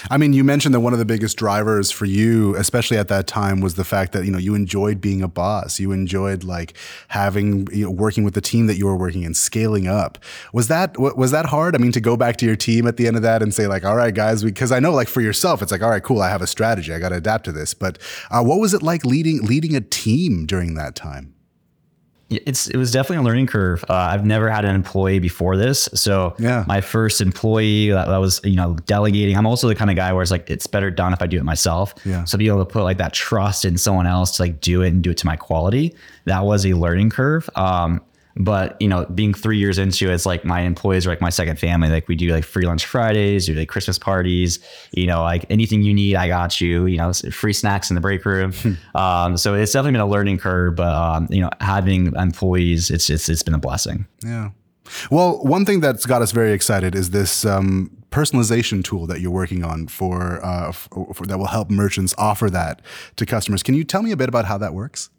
I 0.09 0.17
mean, 0.17 0.33
you 0.33 0.43
mentioned 0.43 0.73
that 0.73 0.79
one 0.79 0.93
of 0.93 0.99
the 0.99 1.05
biggest 1.05 1.37
drivers 1.37 1.91
for 1.91 2.05
you, 2.05 2.55
especially 2.55 2.97
at 2.97 3.07
that 3.09 3.27
time, 3.27 3.61
was 3.61 3.75
the 3.75 3.83
fact 3.83 4.11
that 4.13 4.25
you 4.25 4.31
know 4.31 4.37
you 4.37 4.55
enjoyed 4.55 4.99
being 4.99 5.21
a 5.21 5.27
boss. 5.27 5.79
You 5.79 5.91
enjoyed 5.91 6.43
like 6.43 6.73
having 7.09 7.67
you 7.71 7.85
know, 7.85 7.91
working 7.91 8.23
with 8.23 8.33
the 8.33 8.41
team 8.41 8.67
that 8.67 8.77
you 8.77 8.85
were 8.85 8.97
working 8.97 9.23
in, 9.23 9.33
scaling 9.33 9.87
up. 9.87 10.17
Was 10.53 10.67
that 10.67 10.97
was 10.99 11.31
that 11.31 11.47
hard? 11.47 11.75
I 11.75 11.79
mean, 11.79 11.91
to 11.91 12.01
go 12.01 12.17
back 12.17 12.37
to 12.37 12.45
your 12.45 12.55
team 12.55 12.87
at 12.87 12.97
the 12.97 13.07
end 13.07 13.15
of 13.15 13.21
that 13.21 13.41
and 13.41 13.53
say 13.53 13.67
like, 13.67 13.85
"All 13.85 13.95
right, 13.95 14.13
guys," 14.13 14.43
because 14.43 14.71
I 14.71 14.79
know 14.79 14.93
like 14.93 15.07
for 15.07 15.21
yourself, 15.21 15.61
it's 15.61 15.71
like, 15.71 15.83
"All 15.83 15.89
right, 15.89 16.03
cool, 16.03 16.21
I 16.21 16.29
have 16.29 16.41
a 16.41 16.47
strategy. 16.47 16.93
I 16.93 16.99
got 16.99 17.09
to 17.09 17.15
adapt 17.15 17.45
to 17.45 17.51
this." 17.51 17.73
But 17.73 17.99
uh, 18.31 18.43
what 18.43 18.59
was 18.59 18.73
it 18.73 18.81
like 18.81 19.05
leading 19.05 19.43
leading 19.43 19.75
a 19.75 19.81
team 19.81 20.45
during 20.45 20.75
that 20.75 20.95
time? 20.95 21.36
It's 22.29 22.67
it 22.67 22.75
was 22.77 22.91
definitely 22.91 23.23
a 23.23 23.25
learning 23.25 23.47
curve. 23.47 23.85
Uh, 23.89 23.93
I've 23.93 24.25
never 24.25 24.49
had 24.49 24.65
an 24.65 24.75
employee 24.75 25.19
before 25.19 25.55
this, 25.55 25.87
so 25.93 26.35
yeah. 26.37 26.65
my 26.67 26.81
first 26.81 27.21
employee 27.21 27.89
that, 27.89 28.07
that, 28.07 28.17
was 28.17 28.41
you 28.43 28.55
know 28.55 28.75
delegating. 28.85 29.37
I'm 29.37 29.45
also 29.45 29.67
the 29.67 29.75
kind 29.75 29.89
of 29.89 29.95
guy 29.95 30.11
where 30.11 30.21
it's 30.21 30.31
like 30.31 30.49
it's 30.49 30.67
better 30.67 30.91
done 30.91 31.13
if 31.13 31.21
I 31.21 31.27
do 31.27 31.37
it 31.37 31.43
myself. 31.43 31.93
Yeah. 32.03 32.25
So 32.25 32.37
be 32.37 32.47
able 32.47 32.65
to 32.65 32.71
put 32.71 32.83
like 32.83 32.97
that 32.97 33.13
trust 33.13 33.63
in 33.63 33.77
someone 33.77 34.07
else 34.07 34.37
to 34.37 34.43
like 34.43 34.59
do 34.59 34.81
it 34.81 34.89
and 34.89 35.01
do 35.01 35.11
it 35.11 35.17
to 35.17 35.25
my 35.25 35.37
quality. 35.37 35.95
That 36.25 36.43
was 36.43 36.65
a 36.65 36.73
learning 36.73 37.11
curve. 37.11 37.49
Um, 37.55 38.01
but 38.39 38.79
you 38.79 38.87
know, 38.87 39.05
being 39.05 39.33
three 39.33 39.57
years 39.57 39.77
into 39.77 40.09
it, 40.09 40.13
it's 40.13 40.25
like 40.25 40.45
my 40.45 40.61
employees 40.61 41.07
are 41.07 41.09
like 41.09 41.21
my 41.21 41.29
second 41.29 41.57
family. 41.57 41.89
Like 41.89 42.07
we 42.07 42.15
do 42.15 42.29
like 42.29 42.43
free 42.43 42.65
lunch 42.65 42.85
Fridays, 42.85 43.47
do 43.47 43.53
like 43.53 43.69
Christmas 43.69 43.97
parties. 43.97 44.59
You 44.91 45.07
know, 45.07 45.21
like 45.23 45.45
anything 45.49 45.81
you 45.81 45.93
need, 45.93 46.15
I 46.15 46.27
got 46.27 46.61
you. 46.61 46.85
You 46.85 46.97
know, 46.97 47.13
free 47.13 47.53
snacks 47.53 47.89
in 47.89 47.95
the 47.95 48.01
break 48.01 48.25
room. 48.25 48.53
um, 48.95 49.37
so 49.37 49.55
it's 49.55 49.71
definitely 49.71 49.93
been 49.93 50.01
a 50.01 50.07
learning 50.07 50.37
curve. 50.37 50.75
But 50.75 50.93
um, 50.93 51.27
you 51.29 51.41
know, 51.41 51.49
having 51.61 52.13
employees, 52.15 52.91
it's 52.91 53.09
it's 53.09 53.27
it's 53.27 53.43
been 53.43 53.55
a 53.55 53.59
blessing. 53.59 54.05
Yeah. 54.23 54.51
Well, 55.11 55.43
one 55.43 55.65
thing 55.65 55.81
that's 55.81 56.05
got 56.05 56.21
us 56.21 56.31
very 56.31 56.53
excited 56.53 56.95
is 56.95 57.09
this 57.09 57.43
um, 57.43 57.91
personalization 58.09 58.83
tool 58.83 59.05
that 59.07 59.19
you're 59.19 59.31
working 59.31 59.63
on 59.63 59.87
for, 59.87 60.43
uh, 60.45 60.71
for, 60.71 61.13
for 61.13 61.25
that 61.25 61.37
will 61.37 61.47
help 61.47 61.69
merchants 61.69 62.15
offer 62.17 62.49
that 62.51 62.81
to 63.17 63.25
customers. 63.25 63.63
Can 63.63 63.75
you 63.75 63.83
tell 63.83 64.01
me 64.01 64.11
a 64.11 64.17
bit 64.17 64.29
about 64.29 64.45
how 64.45 64.57
that 64.59 64.73
works? 64.73 65.09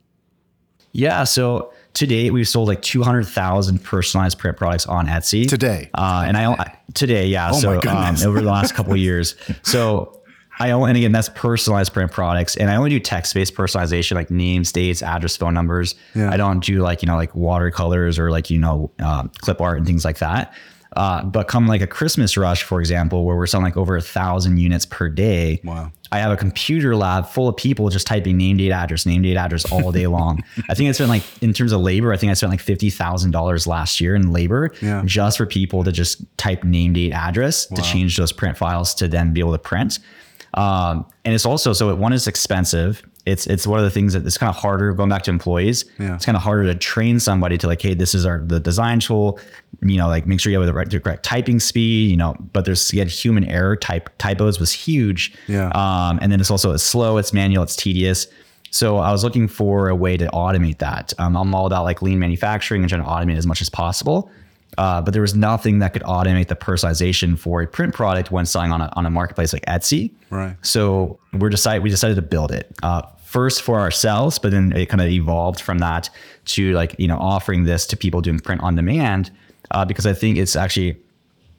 Yeah. 0.93 1.25
So 1.25 1.73
today 1.99 2.31
we've 2.31 2.47
sold 2.47 2.69
like 2.69 2.81
200,000 2.81 3.83
personalized 3.83 4.39
print 4.39 4.57
products 4.57 4.87
on 4.87 5.09
Etsy. 5.09 5.49
Today? 5.49 5.91
Uh, 5.93 6.23
and 6.27 6.37
I, 6.37 6.53
I 6.53 6.79
today, 6.95 7.27
yeah. 7.27 7.51
Oh 7.53 7.59
so 7.59 7.81
um, 7.89 8.17
over 8.25 8.41
the 8.41 8.49
last 8.49 8.73
couple 8.75 8.93
of 8.99 8.99
years. 8.99 9.35
So 9.65 10.23
I 10.61 10.71
only, 10.71 10.91
and 10.91 10.97
again, 10.97 11.11
that's 11.11 11.29
personalized 11.31 11.93
print 11.93 12.13
products. 12.13 12.57
And 12.57 12.71
I 12.71 12.77
only 12.77 12.91
do 12.91 13.01
text 13.01 13.35
based 13.35 13.53
personalization, 13.55 14.15
like 14.15 14.31
names, 14.31 14.71
dates, 14.71 15.03
address, 15.03 15.37
phone 15.37 15.55
numbers. 15.55 15.97
Yeah. 16.15 16.31
I 16.31 16.37
don't 16.37 16.61
do 16.61 16.83
like, 16.83 17.03
you 17.03 17.07
know, 17.07 17.17
like 17.17 17.35
watercolors 17.35 18.17
or 18.17 18.31
like, 18.31 18.49
you 18.49 18.59
know, 18.59 18.93
uh, 19.01 19.25
clip 19.39 19.61
art 19.61 19.79
and 19.79 19.87
things 19.87 20.05
like 20.05 20.19
that. 20.19 20.55
Uh, 20.97 21.23
but 21.23 21.49
come 21.49 21.67
like 21.67 21.81
a 21.83 21.87
Christmas 21.87 22.37
rush, 22.37 22.63
for 22.63 22.81
example, 22.81 23.25
where 23.25 23.37
we're 23.37 23.47
selling 23.47 23.65
like 23.65 23.77
over 23.77 23.97
a 23.97 24.01
thousand 24.01 24.57
units 24.59 24.87
per 24.87 25.09
day. 25.09 25.61
Wow. 25.65 25.93
I 26.11 26.19
have 26.21 26.33
a 26.33 26.37
computer 26.37 26.97
lab 26.97 27.27
full 27.27 27.49
of 27.49 27.57
people 27.57 27.91
just 27.91 28.07
typing 28.07 28.39
name, 28.39 28.57
date, 28.57 28.73
address, 28.73 29.05
name, 29.05 29.21
date, 29.21 29.37
address 29.37 29.71
all 29.71 29.93
day 29.93 30.07
long. 30.07 30.43
I 30.71 30.75
think 30.75 30.89
I 30.89 30.93
spent 30.93 31.11
like, 31.11 31.23
in 31.43 31.53
terms 31.53 31.73
of 31.73 31.83
labor, 31.83 32.13
I 32.15 32.17
think 32.17 32.31
I 32.31 32.35
spent 32.35 32.51
like 32.51 32.63
$50,000 32.65 33.67
last 33.67 34.01
year 34.01 34.15
in 34.15 34.33
labor 34.33 34.73
Yeah. 34.81 35.03
just 35.05 35.37
for 35.37 35.45
people 35.45 35.85
to 35.85 35.93
just 35.93 36.25
type 36.39 36.65
name, 36.65 36.95
date, 36.95 37.13
address 37.13 37.67
to 37.67 37.83
change 37.83 38.17
those 38.17 38.33
print 38.33 38.57
files 38.57 38.95
to 38.95 39.09
then 39.09 39.35
be 39.35 39.41
able 39.41 39.53
to 39.53 39.59
print. 39.59 39.99
Um, 40.55 41.05
and 41.27 41.35
it's 41.35 41.45
also, 41.45 41.75
so 41.75 41.95
one 41.95 42.15
is 42.15 42.27
expensive. 42.27 43.03
It's, 43.29 43.47
it's 43.47 43.67
one 43.67 43.79
of 43.79 43.85
the 43.85 43.91
things 43.91 44.13
that 44.15 44.27
it's 44.27 44.39
kind 44.39 44.51
of 44.51 44.57
harder 44.57 44.93
going 44.93 45.11
back 45.11 45.23
to 45.25 45.31
employees. 45.31 45.85
Yeah. 45.99 46.15
It's 46.15 46.25
kind 46.25 46.37
of 46.37 46.43
harder 46.43 46.65
to 46.65 46.75
train 46.75 47.21
somebody 47.21 47.59
to 47.59 47.67
like, 47.67 47.83
Hey, 47.83 47.95
this 47.95 48.15
is 48.15 48.25
our, 48.25 48.39
the 48.39 48.61
design 48.61 49.01
tool, 49.01 49.39
you 49.83 49.97
know, 49.97 50.09
like 50.09 50.27
make 50.27 50.41
sure 50.41 50.51
you 50.51 50.59
have 50.59 50.67
the 50.67 50.73
right, 50.73 50.89
the 50.89 51.01
correct 51.01 51.25
typing 51.25 51.61
speed, 51.61 52.11
you 52.11 52.17
know, 52.17 52.37
but 52.53 52.65
there's 52.65 52.91
again, 52.91 53.09
human 53.09 53.45
error 53.45 53.77
type 53.77 54.11
typos 54.19 54.59
was 54.59 54.73
huge. 54.73 55.35
Yeah. 55.47 55.69
Um, 55.69 56.19
and 56.23 56.33
then 56.33 56.41
it's 56.41 56.51
also, 56.51 56.73
it's 56.73 56.83
slow, 56.83 57.19
it's 57.19 57.33
manual, 57.33 57.63
it's 57.63 57.77
tedious. 57.77 58.27
So 58.71 58.99
I 58.99 59.13
was 59.13 59.25
looking 59.25 59.49
for 59.49 59.89
a 59.89 59.95
way 59.95 60.17
to 60.17 60.27
automate 60.29 60.79
that. 60.79 61.15
Um, 61.19 61.37
I'm 61.37 61.55
all 61.55 61.67
about 61.67 61.85
like 61.85 62.03
lean 62.03 62.19
manufacturing 62.19 62.83
and 62.83 62.89
trying 62.89 63.03
to 63.03 63.09
automate 63.09 63.37
as 63.37 63.47
much 63.47 63.61
as 63.61 63.71
possible. 63.71 64.31
Uh, 64.77 65.01
but 65.03 65.13
there 65.13 65.23
was 65.23 65.35
nothing 65.35 65.81
that 65.81 65.93
could 65.93 66.03
automate 66.03 66.49
the 66.49 66.55
personalization 66.55 67.37
for 67.39 67.63
a 67.63 67.67
print 67.67 67.95
product 67.95 68.31
when 68.31 68.47
selling 68.47 68.71
on 68.71 68.81
a, 68.81 68.93
on 68.95 69.07
a 69.07 69.11
marketplace 69.11 69.53
like 69.53 69.65
Etsy. 69.67 70.13
Right. 70.31 70.57
So 70.63 71.19
we're 71.33 71.49
decided 71.49 71.83
we 71.83 71.91
decided 71.91 72.15
to 72.17 72.23
build 72.23 72.53
it 72.53 72.73
uh, 72.83 73.03
first 73.29 73.63
for 73.63 73.79
ourselves, 73.79 74.39
but 74.39 74.51
then 74.51 74.73
it 74.73 74.87
kind 74.89 75.01
of 75.03 75.09
evolved 75.09 75.61
from 75.61 75.79
that 75.79 76.09
to 76.47 76.73
like 76.73 76.95
you 76.99 77.07
know 77.09 77.19
offering 77.19 77.65
this 77.65 77.87
to 77.87 77.97
people 77.97 78.21
doing 78.21 78.39
print 78.41 78.63
on 78.63 78.75
demand 78.75 79.31
uh, 79.71 79.85
because 79.85 80.07
I 80.07 80.15
think 80.15 80.39
it's 80.39 80.57
actually 80.57 80.97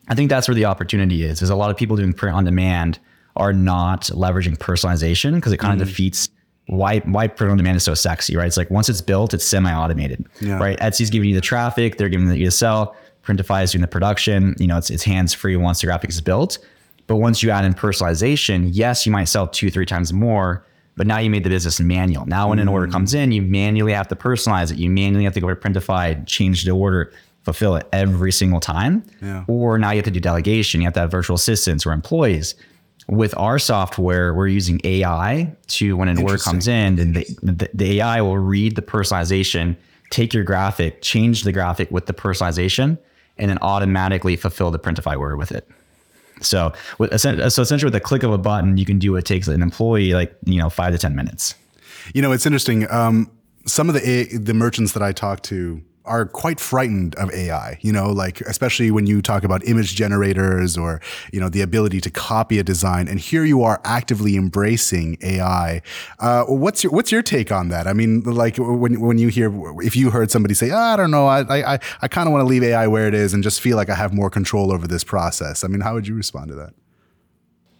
I 0.08 0.16
think 0.16 0.30
that's 0.30 0.48
where 0.48 0.56
the 0.56 0.66
opportunity 0.66 1.24
is. 1.24 1.42
Is 1.42 1.50
a 1.52 1.56
lot 1.56 1.70
of 1.70 1.78
people 1.78 1.96
doing 1.96 2.14
print 2.14 2.36
on 2.36 2.44
demand 2.44 3.00
are 3.36 3.54
not 3.54 4.02
leveraging 4.06 4.58
personalization 4.58 5.36
because 5.36 5.52
it 5.54 5.58
kind 5.58 5.74
Mm-hmm. 5.80 5.84
of 5.84 5.88
defeats 5.90 6.30
why 6.66 7.00
why 7.00 7.28
print 7.28 7.52
on 7.52 7.58
demand 7.58 7.78
is 7.78 7.84
so 7.84 7.94
sexy, 7.94 8.36
right? 8.36 8.48
It's 8.48 8.58
like 8.58 8.70
once 8.72 8.90
it's 8.90 9.02
built, 9.02 9.34
it's 9.34 9.46
semi-automated, 9.46 10.26
Yeah. 10.42 10.60
right? 10.60 10.78
Etsy's 10.80 11.10
giving 11.10 11.30
you 11.30 11.36
the 11.36 11.42
traffic, 11.42 11.98
they're 11.98 12.10
giving 12.10 12.30
you 12.32 12.46
the 12.46 12.52
sell. 12.52 12.96
Printify 13.24 13.64
is 13.64 13.72
doing 13.74 13.82
the 13.82 13.88
production. 13.88 14.56
You 14.60 14.68
know, 14.68 14.78
it's 14.78 14.90
it's 14.90 15.04
hands 15.04 15.34
free 15.36 15.56
once 15.56 15.82
the 15.82 15.88
graphic 15.88 16.10
is 16.10 16.22
built. 16.22 16.58
But 17.08 17.18
once 17.18 17.42
you 17.44 17.50
add 17.52 17.66
in 17.66 17.74
personalization, 17.76 18.70
yes, 18.72 19.06
you 19.06 19.12
might 19.12 19.26
sell 19.26 19.48
two, 19.48 19.70
three 19.70 19.86
times 19.86 20.12
more, 20.14 20.64
but 21.00 21.08
now 21.08 21.18
you 21.18 21.30
made 21.30 21.46
the 21.46 21.50
business 21.50 21.80
manual. 21.80 22.26
Now, 22.26 22.50
when 22.50 22.60
an 22.60 22.68
order 22.68 22.86
mm. 22.86 22.92
comes 22.92 23.14
in, 23.14 23.32
you 23.32 23.42
manually 23.42 23.94
have 23.94 24.10
to 24.10 24.18
personalize 24.18 24.70
it. 24.70 24.80
You 24.80 24.90
manually 24.90 25.24
have 25.24 25.34
to 25.36 25.40
go 25.40 25.48
to 25.48 25.56
Printify, 25.56 26.28
change 26.28 26.66
the 26.66 26.72
order, 26.72 27.14
fulfill 27.44 27.78
it 27.78 27.88
every 27.94 28.34
single 28.34 28.60
time. 28.60 29.06
Yeah. 29.22 29.46
Or 29.48 29.80
now 29.80 29.92
you 29.92 29.96
have 29.96 30.06
to 30.06 30.12
do 30.12 30.20
delegation. 30.20 30.82
You 30.82 30.88
have 30.88 30.94
to 30.96 31.00
have 31.00 31.10
virtual 31.10 31.36
assistants 31.36 31.86
or 31.86 31.94
employees. 31.94 32.54
With 33.08 33.34
our 33.38 33.60
software, 33.60 34.34
we're 34.34 34.50
using 34.50 34.82
AI 34.84 35.56
to 35.68 35.96
when 35.96 36.10
an 36.10 36.22
order 36.22 36.38
comes 36.38 36.68
in, 36.68 37.00
and 37.00 37.16
the, 37.16 37.38
the, 37.44 37.70
the 37.74 38.02
AI 38.02 38.20
will 38.20 38.38
read 38.38 38.76
the 38.76 38.82
personalization, 38.82 39.78
take 40.10 40.34
your 40.34 40.44
graphic, 40.44 41.02
change 41.02 41.44
the 41.44 41.54
graphic 41.54 41.90
with 41.92 42.08
the 42.08 42.14
personalization, 42.14 42.98
and 43.38 43.50
then 43.50 43.58
automatically 43.62 44.36
fulfill 44.36 44.70
the 44.70 44.80
Printify 44.80 45.18
order 45.18 45.38
with 45.38 45.54
it. 45.54 45.66
So, 46.42 46.74
with, 46.98 47.12
essen- 47.14 47.50
so 47.50 47.62
essentially, 47.62 47.88
with 47.88 47.94
the 47.94 48.00
click 48.00 48.24
of 48.24 48.32
a 48.32 48.38
button, 48.38 48.78
you 48.78 48.86
can 48.86 49.00
do 49.00 49.12
what 49.14 49.26
takes 49.26 49.48
an 49.48 49.62
employee 49.62 50.14
like 50.14 50.36
you 50.46 50.60
know 50.60 50.70
five 50.70 50.94
to 50.94 50.98
ten 50.98 51.16
minutes. 51.16 51.56
You 52.14 52.22
know, 52.22 52.32
it's 52.32 52.46
interesting. 52.46 52.90
Um, 52.92 53.30
some 53.66 53.90
of 53.90 53.96
the 53.96 54.26
the 54.38 54.54
merchants 54.54 54.94
that 54.94 55.04
I 55.04 55.12
talk 55.12 55.44
to 55.44 55.82
are 56.10 56.26
quite 56.26 56.60
frightened 56.60 57.16
of 57.16 57.32
AI. 57.32 57.78
You 57.82 57.94
know, 57.94 58.12
like 58.12 58.42
especially 58.42 58.92
when 58.92 59.06
you 59.06 59.22
talk 59.22 59.44
about 59.44 59.66
image 59.66 59.96
generators 59.96 60.78
or 60.78 61.00
you 61.32 61.40
know 61.40 61.48
the 61.48 61.62
ability 61.62 62.02
to 62.02 62.10
copy 62.10 62.60
a 62.60 62.64
design. 62.64 63.08
And 63.08 63.20
here 63.20 63.46
you 63.46 63.64
are 63.64 63.80
actively 63.86 64.36
embracing 64.36 65.18
AI. 65.22 65.82
Uh, 66.20 66.44
what's 66.46 66.84
your 66.84 66.92
what's 66.92 67.12
your 67.12 67.22
take 67.22 67.52
on 67.52 67.70
that? 67.70 67.88
I 67.88 67.94
mean, 67.94 68.22
like 68.22 68.58
when 68.58 69.00
when 69.00 69.18
you 69.18 69.30
hear 69.30 69.54
if 69.82 69.96
you 69.96 70.10
heard 70.10 70.32
somebody 70.32 70.56
say, 70.56 70.72
"Ah, 70.72 70.94
I 70.94 70.96
don't 70.98 71.12
know, 71.12 71.28
I 71.28 71.42
I 71.74 71.80
I 72.02 72.08
kind 72.08 72.28
of 72.28 72.34
want 72.34 72.42
to 72.42 72.48
leave 72.48 72.64
AI 72.64 72.88
where 72.88 73.08
it 73.08 73.14
is 73.14 73.34
and 73.34 73.44
just 73.44 73.62
feel 73.62 73.78
like 73.78 73.90
I 73.90 73.96
have 73.96 74.14
more 74.14 74.30
control 74.30 74.74
over 74.74 74.88
this 74.88 75.04
process. 75.04 75.64
I 75.64 75.68
mean, 75.68 75.82
how 75.82 75.94
would 75.94 76.08
you 76.08 76.16
respond 76.16 76.50
to 76.50 76.56
that? 76.56 76.74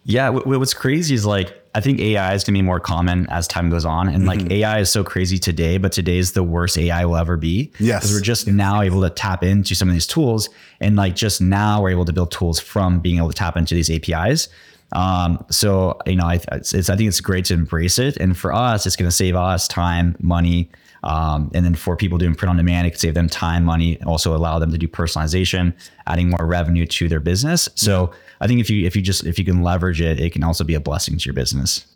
Yeah, 0.04 0.30
what's 0.30 0.74
crazy 0.74 1.14
is 1.14 1.26
like 1.26 1.59
I 1.74 1.80
think 1.80 2.00
AI 2.00 2.34
is 2.34 2.42
gonna 2.44 2.58
be 2.58 2.62
more 2.62 2.80
common 2.80 3.26
as 3.30 3.46
time 3.46 3.70
goes 3.70 3.84
on, 3.84 4.08
and 4.08 4.24
Mm-hmm. 4.24 4.26
like 4.26 4.50
AI 4.50 4.80
is 4.80 4.90
so 4.90 5.04
crazy 5.04 5.38
today, 5.38 5.78
but 5.78 5.92
today 5.92 6.18
is 6.18 6.32
the 6.32 6.42
worst 6.42 6.76
AI 6.76 7.04
will 7.04 7.16
ever 7.16 7.36
be. 7.36 7.70
Yes. 7.78 8.02
because 8.02 8.12
we're 8.14 8.20
just 8.22 8.46
now 8.48 8.80
able 8.82 9.02
to 9.02 9.10
tap 9.10 9.44
into 9.44 9.74
some 9.74 9.88
of 9.88 9.94
these 9.94 10.06
tools, 10.06 10.48
and 10.80 10.96
like 10.96 11.14
just 11.14 11.40
now 11.40 11.80
we're 11.82 11.90
able 11.90 12.04
to 12.06 12.12
build 12.12 12.30
tools 12.32 12.58
from 12.58 13.00
being 13.00 13.18
able 13.18 13.28
to 13.28 13.34
tap 13.36 13.56
into 13.56 13.74
these 13.74 13.90
APIs. 13.90 14.48
Um, 14.92 15.44
so 15.50 15.98
you 16.06 16.16
know, 16.16 16.26
I 16.26 16.40
it's, 16.52 16.74
it's 16.74 16.90
I 16.90 16.96
think 16.96 17.06
it's 17.08 17.20
great 17.20 17.44
to 17.46 17.54
embrace 17.54 17.98
it, 18.00 18.16
and 18.16 18.36
for 18.36 18.52
us, 18.52 18.86
it's 18.86 18.96
gonna 18.96 19.10
save 19.12 19.36
us 19.36 19.68
time, 19.68 20.16
money. 20.20 20.68
Um, 21.02 21.50
and 21.54 21.64
then 21.64 21.74
for 21.76 21.96
people 21.96 22.18
doing 22.18 22.34
print 22.34 22.50
on 22.50 22.56
demand, 22.58 22.86
it 22.86 22.90
can 22.90 22.98
save 22.98 23.14
them 23.14 23.26
time, 23.28 23.64
money, 23.64 24.02
also 24.02 24.36
allow 24.36 24.58
them 24.58 24.70
to 24.70 24.76
do 24.76 24.86
personalization, 24.86 25.72
adding 26.06 26.28
more 26.28 26.44
revenue 26.44 26.84
to 26.84 27.08
their 27.08 27.20
business. 27.20 27.70
So 27.74 28.10
I 28.40 28.46
think 28.46 28.60
if 28.60 28.70
you 28.70 28.86
if 28.86 28.96
you 28.96 29.02
just 29.02 29.24
if 29.24 29.38
you 29.38 29.44
can 29.44 29.62
leverage 29.62 30.00
it, 30.00 30.20
it 30.20 30.32
can 30.32 30.42
also 30.42 30.64
be 30.64 30.74
a 30.74 30.80
blessing 30.80 31.18
to 31.18 31.24
your 31.24 31.34
business. 31.34 31.86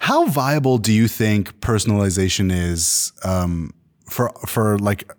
How 0.00 0.26
viable 0.26 0.78
do 0.78 0.92
you 0.92 1.08
think 1.08 1.58
personalization 1.60 2.52
is 2.52 3.12
um, 3.24 3.72
for 4.08 4.30
for 4.46 4.78
like 4.78 5.10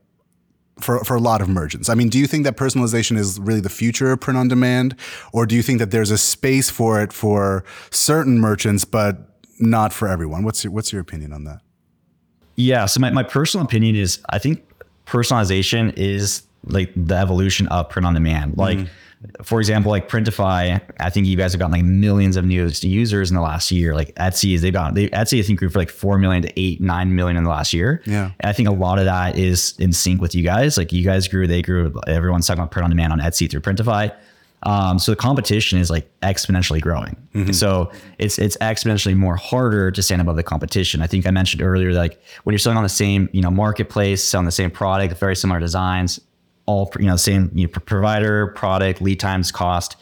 for 0.79 1.03
for 1.03 1.15
a 1.15 1.19
lot 1.19 1.41
of 1.41 1.49
merchants? 1.49 1.89
I 1.89 1.95
mean, 1.95 2.09
do 2.09 2.19
you 2.19 2.27
think 2.27 2.43
that 2.45 2.57
personalization 2.57 3.17
is 3.17 3.39
really 3.39 3.61
the 3.61 3.69
future 3.69 4.11
of 4.11 4.19
print 4.19 4.38
on 4.38 4.47
demand, 4.47 4.95
or 5.33 5.45
do 5.45 5.55
you 5.55 5.61
think 5.61 5.79
that 5.79 5.91
there's 5.91 6.11
a 6.11 6.17
space 6.17 6.69
for 6.69 7.01
it 7.01 7.13
for 7.13 7.63
certain 7.89 8.39
merchants, 8.39 8.85
but 8.85 9.39
not 9.59 9.91
for 9.93 10.07
everyone? 10.07 10.43
What's 10.43 10.63
your, 10.63 10.71
what's 10.71 10.91
your 10.91 11.01
opinion 11.01 11.33
on 11.33 11.43
that? 11.45 11.61
Yeah. 12.55 12.85
So 12.85 12.99
my, 12.99 13.09
my 13.09 13.23
personal 13.23 13.65
opinion 13.65 13.95
is 13.95 14.21
I 14.29 14.39
think 14.39 14.65
personalization 15.05 15.93
is 15.97 16.43
like 16.63 16.91
the 16.95 17.15
evolution 17.15 17.67
of 17.67 17.89
print 17.89 18.05
on 18.05 18.13
demand. 18.13 18.57
Like 18.57 18.79
for 19.43 19.59
example, 19.59 19.91
like 19.91 20.07
Printify, 20.07 20.79
I 20.99 21.09
think 21.09 21.27
you 21.27 21.35
guys 21.35 21.51
have 21.51 21.59
gotten 21.59 21.73
like 21.73 21.83
millions 21.83 22.38
of 22.38 22.45
new 22.45 22.69
users 22.81 23.29
in 23.29 23.35
the 23.35 23.41
last 23.41 23.69
year. 23.69 23.93
Like 23.93 24.15
Etsy 24.15 24.59
they've 24.59 24.71
got 24.71 24.93
they, 24.93 25.09
Etsy 25.09 25.39
I 25.39 25.43
think 25.43 25.59
grew 25.59 25.69
for 25.69 25.79
like 25.79 25.89
four 25.89 26.17
million 26.17 26.41
to 26.43 26.59
eight, 26.59 26.79
nine 26.79 27.15
million 27.15 27.35
in 27.35 27.43
the 27.43 27.49
last 27.49 27.73
year. 27.73 28.01
Yeah. 28.05 28.31
And 28.39 28.49
I 28.49 28.53
think 28.53 28.69
a 28.69 28.73
lot 28.73 28.97
of 28.97 29.05
that 29.05 29.38
is 29.38 29.75
in 29.77 29.91
sync 29.91 30.21
with 30.21 30.35
you 30.35 30.43
guys. 30.43 30.77
Like 30.77 30.93
you 30.93 31.03
guys 31.03 31.27
grew, 31.27 31.47
they 31.47 31.61
grew, 31.61 31.99
everyone's 32.07 32.47
talking 32.47 32.61
about 32.61 32.71
print 32.71 32.85
on 32.85 32.89
demand 32.89 33.11
on 33.11 33.19
Etsy 33.19 33.49
through 33.49 33.61
Printify. 33.61 34.15
Um, 34.63 34.99
so 34.99 35.13
the 35.13 35.15
competition 35.15 35.79
is 35.79 35.89
like 35.89 36.09
exponentially 36.21 36.81
growing. 36.81 37.15
So 37.53 37.91
it's 38.17 38.38
it's 38.38 38.57
exponentially 38.57 39.15
more 39.15 39.38
harder 39.38 39.89
to 39.91 40.01
stand 40.01 40.21
above 40.21 40.35
the 40.35 40.43
competition. 40.43 41.01
I 41.01 41.07
think 41.07 41.25
I 41.25 41.31
mentioned 41.31 41.61
earlier, 41.61 41.93
like 41.93 42.21
when 42.43 42.53
you're 42.53 42.59
selling 42.59 42.77
on 42.77 42.83
the 42.83 42.89
same 42.89 43.29
you 43.31 43.41
know 43.41 43.51
marketplace, 43.51 44.23
selling 44.23 44.45
the 44.45 44.51
same 44.51 44.69
product, 44.69 45.17
very 45.17 45.35
similar 45.35 45.59
designs, 45.61 46.19
all 46.69 46.83
you 46.99 47.07
know 47.09 47.15
same 47.17 47.43
you 47.53 47.65
know, 47.67 47.79
provider, 47.93 48.47
product, 48.63 49.01
lead 49.01 49.19
times, 49.19 49.51
cost. 49.51 49.95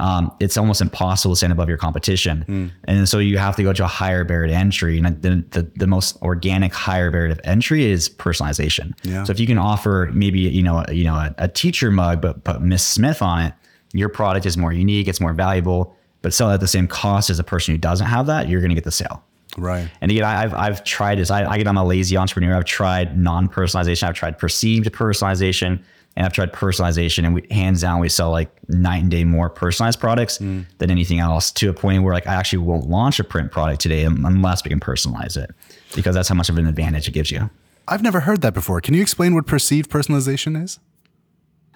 Um, 0.00 0.30
it's 0.38 0.56
almost 0.56 0.80
impossible 0.80 1.34
to 1.34 1.36
stand 1.38 1.52
above 1.52 1.68
your 1.68 1.76
competition, 1.86 2.70
and 2.84 3.08
so 3.08 3.18
you 3.18 3.36
have 3.38 3.56
to 3.56 3.64
go 3.64 3.72
to 3.72 3.82
a 3.84 3.92
higher 4.00 4.22
barrier 4.30 4.46
to 4.52 4.54
entry. 4.54 4.96
And 4.98 5.20
the, 5.22 5.44
the 5.50 5.62
the 5.82 5.86
most 5.88 6.16
organic 6.22 6.72
higher 6.72 7.10
barrier 7.10 7.34
to 7.34 7.46
entry 7.54 7.84
is 7.94 8.08
personalization. 8.08 8.92
Yeah. 9.02 9.24
So 9.24 9.32
if 9.32 9.40
you 9.40 9.46
can 9.48 9.58
offer 9.58 10.08
maybe 10.12 10.38
you 10.40 10.62
know 10.62 10.84
you 11.00 11.04
know 11.08 11.14
a, 11.16 11.34
a 11.38 11.48
teacher 11.48 11.90
mug, 11.90 12.20
but 12.20 12.44
put 12.44 12.60
Miss 12.62 12.84
Smith 12.86 13.22
on 13.22 13.42
it, 13.46 13.54
your 13.92 14.08
product 14.08 14.46
is 14.46 14.56
more 14.56 14.72
unique, 14.72 15.08
it's 15.08 15.20
more 15.20 15.32
valuable, 15.32 15.96
but 16.22 16.32
sell 16.32 16.50
at 16.52 16.60
the 16.60 16.68
same 16.68 16.86
cost 16.86 17.28
as 17.28 17.38
a 17.40 17.44
person 17.44 17.74
who 17.74 17.78
doesn't 17.78 18.06
have 18.06 18.26
that, 18.26 18.48
you're 18.48 18.60
going 18.60 18.74
to 18.74 18.80
get 18.80 18.84
the 18.84 18.92
sale. 19.02 19.24
Right. 19.56 19.90
And 20.00 20.12
again, 20.12 20.22
I- 20.24 20.42
I've 20.44 20.54
I've 20.54 20.84
tried 20.84 21.18
this. 21.18 21.30
I, 21.32 21.42
I 21.42 21.56
I'm 21.56 21.76
a 21.76 21.84
lazy 21.84 22.16
entrepreneur. 22.16 22.54
I've 22.56 22.64
tried 22.80 23.18
non-personalization. 23.18 24.04
I've 24.06 24.14
tried 24.14 24.38
perceived 24.38 24.86
personalization, 24.92 25.82
and 26.18 26.26
I've 26.26 26.32
tried 26.32 26.52
personalization. 26.52 27.24
And 27.24 27.34
we, 27.34 27.46
hands 27.50 27.80
down, 27.80 28.00
we 28.00 28.08
sell 28.08 28.30
like 28.32 28.50
night 28.68 29.02
and 29.02 29.10
day 29.10 29.22
more 29.24 29.48
personalized 29.48 30.00
products 30.00 30.36
than 30.38 30.66
anything 30.90 31.20
else. 31.20 31.50
To 31.52 31.70
a 31.70 31.72
point 31.72 32.02
where 32.02 32.12
like 32.12 32.26
I 32.26 32.34
actually 32.34 32.58
won't 32.58 32.88
launch 32.88 33.20
a 33.20 33.24
print 33.24 33.52
product 33.52 33.80
today 33.80 34.02
unless 34.02 34.64
we 34.64 34.68
can 34.68 34.80
personalize 34.80 35.36
it, 35.36 35.50
because 35.94 36.14
that's 36.14 36.28
how 36.28 36.34
much 36.34 36.48
of 36.50 36.58
an 36.58 36.66
advantage 36.66 37.06
it 37.08 37.12
gives 37.12 37.30
you. 37.30 37.48
I've 37.86 38.02
never 38.02 38.20
heard 38.20 38.42
that 38.42 38.52
before. 38.52 38.80
Can 38.82 38.92
you 38.94 39.00
explain 39.00 39.34
what 39.34 39.46
perceived 39.46 39.88
personalization 39.90 40.62
is? 40.62 40.78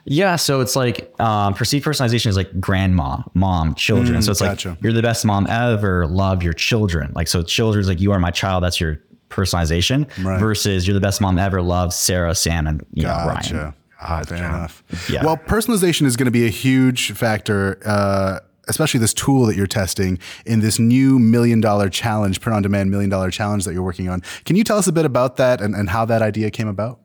Yeah, 0.05 0.35
so 0.35 0.61
it's 0.61 0.75
like 0.75 1.15
um, 1.21 1.55
perceived 1.55 1.87
personalization 1.87 2.27
is 2.27 2.37
like 2.37 2.61
grandma, 2.61 3.23
mom, 3.35 3.77
children. 3.77 4.21
so 4.23 4.33
it's 4.33 4.41
gotcha. 4.41 4.71
like 4.71 4.83
you're 4.83 4.93
the 4.93 5.01
best 5.03 5.25
mom 5.25 5.47
ever. 5.47 6.09
Love 6.09 6.43
your 6.43 6.53
children. 6.53 7.13
Like 7.15 7.29
so, 7.29 7.43
children's 7.45 7.87
like 7.87 8.01
you 8.01 8.11
are 8.11 8.19
my 8.19 8.33
child. 8.33 8.65
That's 8.65 8.81
your 8.81 9.01
personalization 9.31 10.11
Right. 10.25 10.41
versus 10.41 10.87
you're 10.87 10.95
the 10.95 11.01
best 11.01 11.21
mom 11.21 11.39
ever. 11.39 11.63
Love 11.63 11.95
Sarah, 11.95 12.35
Sam, 12.35 12.67
and 12.67 12.85
you 12.93 13.05
know 13.05 13.11
Ryan. 13.11 13.75
Ah, 14.03 14.23
fair 14.27 14.39
enough. 14.39 14.83
Yeah. 15.09 15.25
Well, 15.25 15.37
personalization 15.37 16.07
is 16.07 16.17
going 16.17 16.27
to 16.27 16.33
be 16.33 16.45
a 16.45 16.51
huge 16.51 17.13
factor, 17.13 17.79
uh, 17.85 18.41
especially 18.67 18.99
this 18.99 19.15
tool 19.15 19.47
that 19.47 19.57
you're 19.57 19.67
testing 19.69 20.19
in 20.45 20.61
this 20.61 20.79
new 20.79 21.19
million 21.19 21.61
dollar 21.61 21.89
challenge, 21.89 22.41
print 22.41 22.57
on 22.57 22.63
demand 22.63 22.91
million 22.91 23.11
dollar 23.11 23.31
challenge 23.31 23.65
that 23.65 23.75
you're 23.75 23.83
working 23.83 24.09
on. 24.09 24.21
Can 24.45 24.57
you 24.57 24.65
tell 24.65 24.77
us 24.77 24.89
a 24.89 24.93
bit 24.93 25.05
about 25.05 25.37
that 25.37 25.61
and, 25.61 25.75
and 25.75 25.89
how 25.89 26.05
that 26.07 26.21
idea 26.21 26.51
came 26.51 26.69
about? 26.69 26.99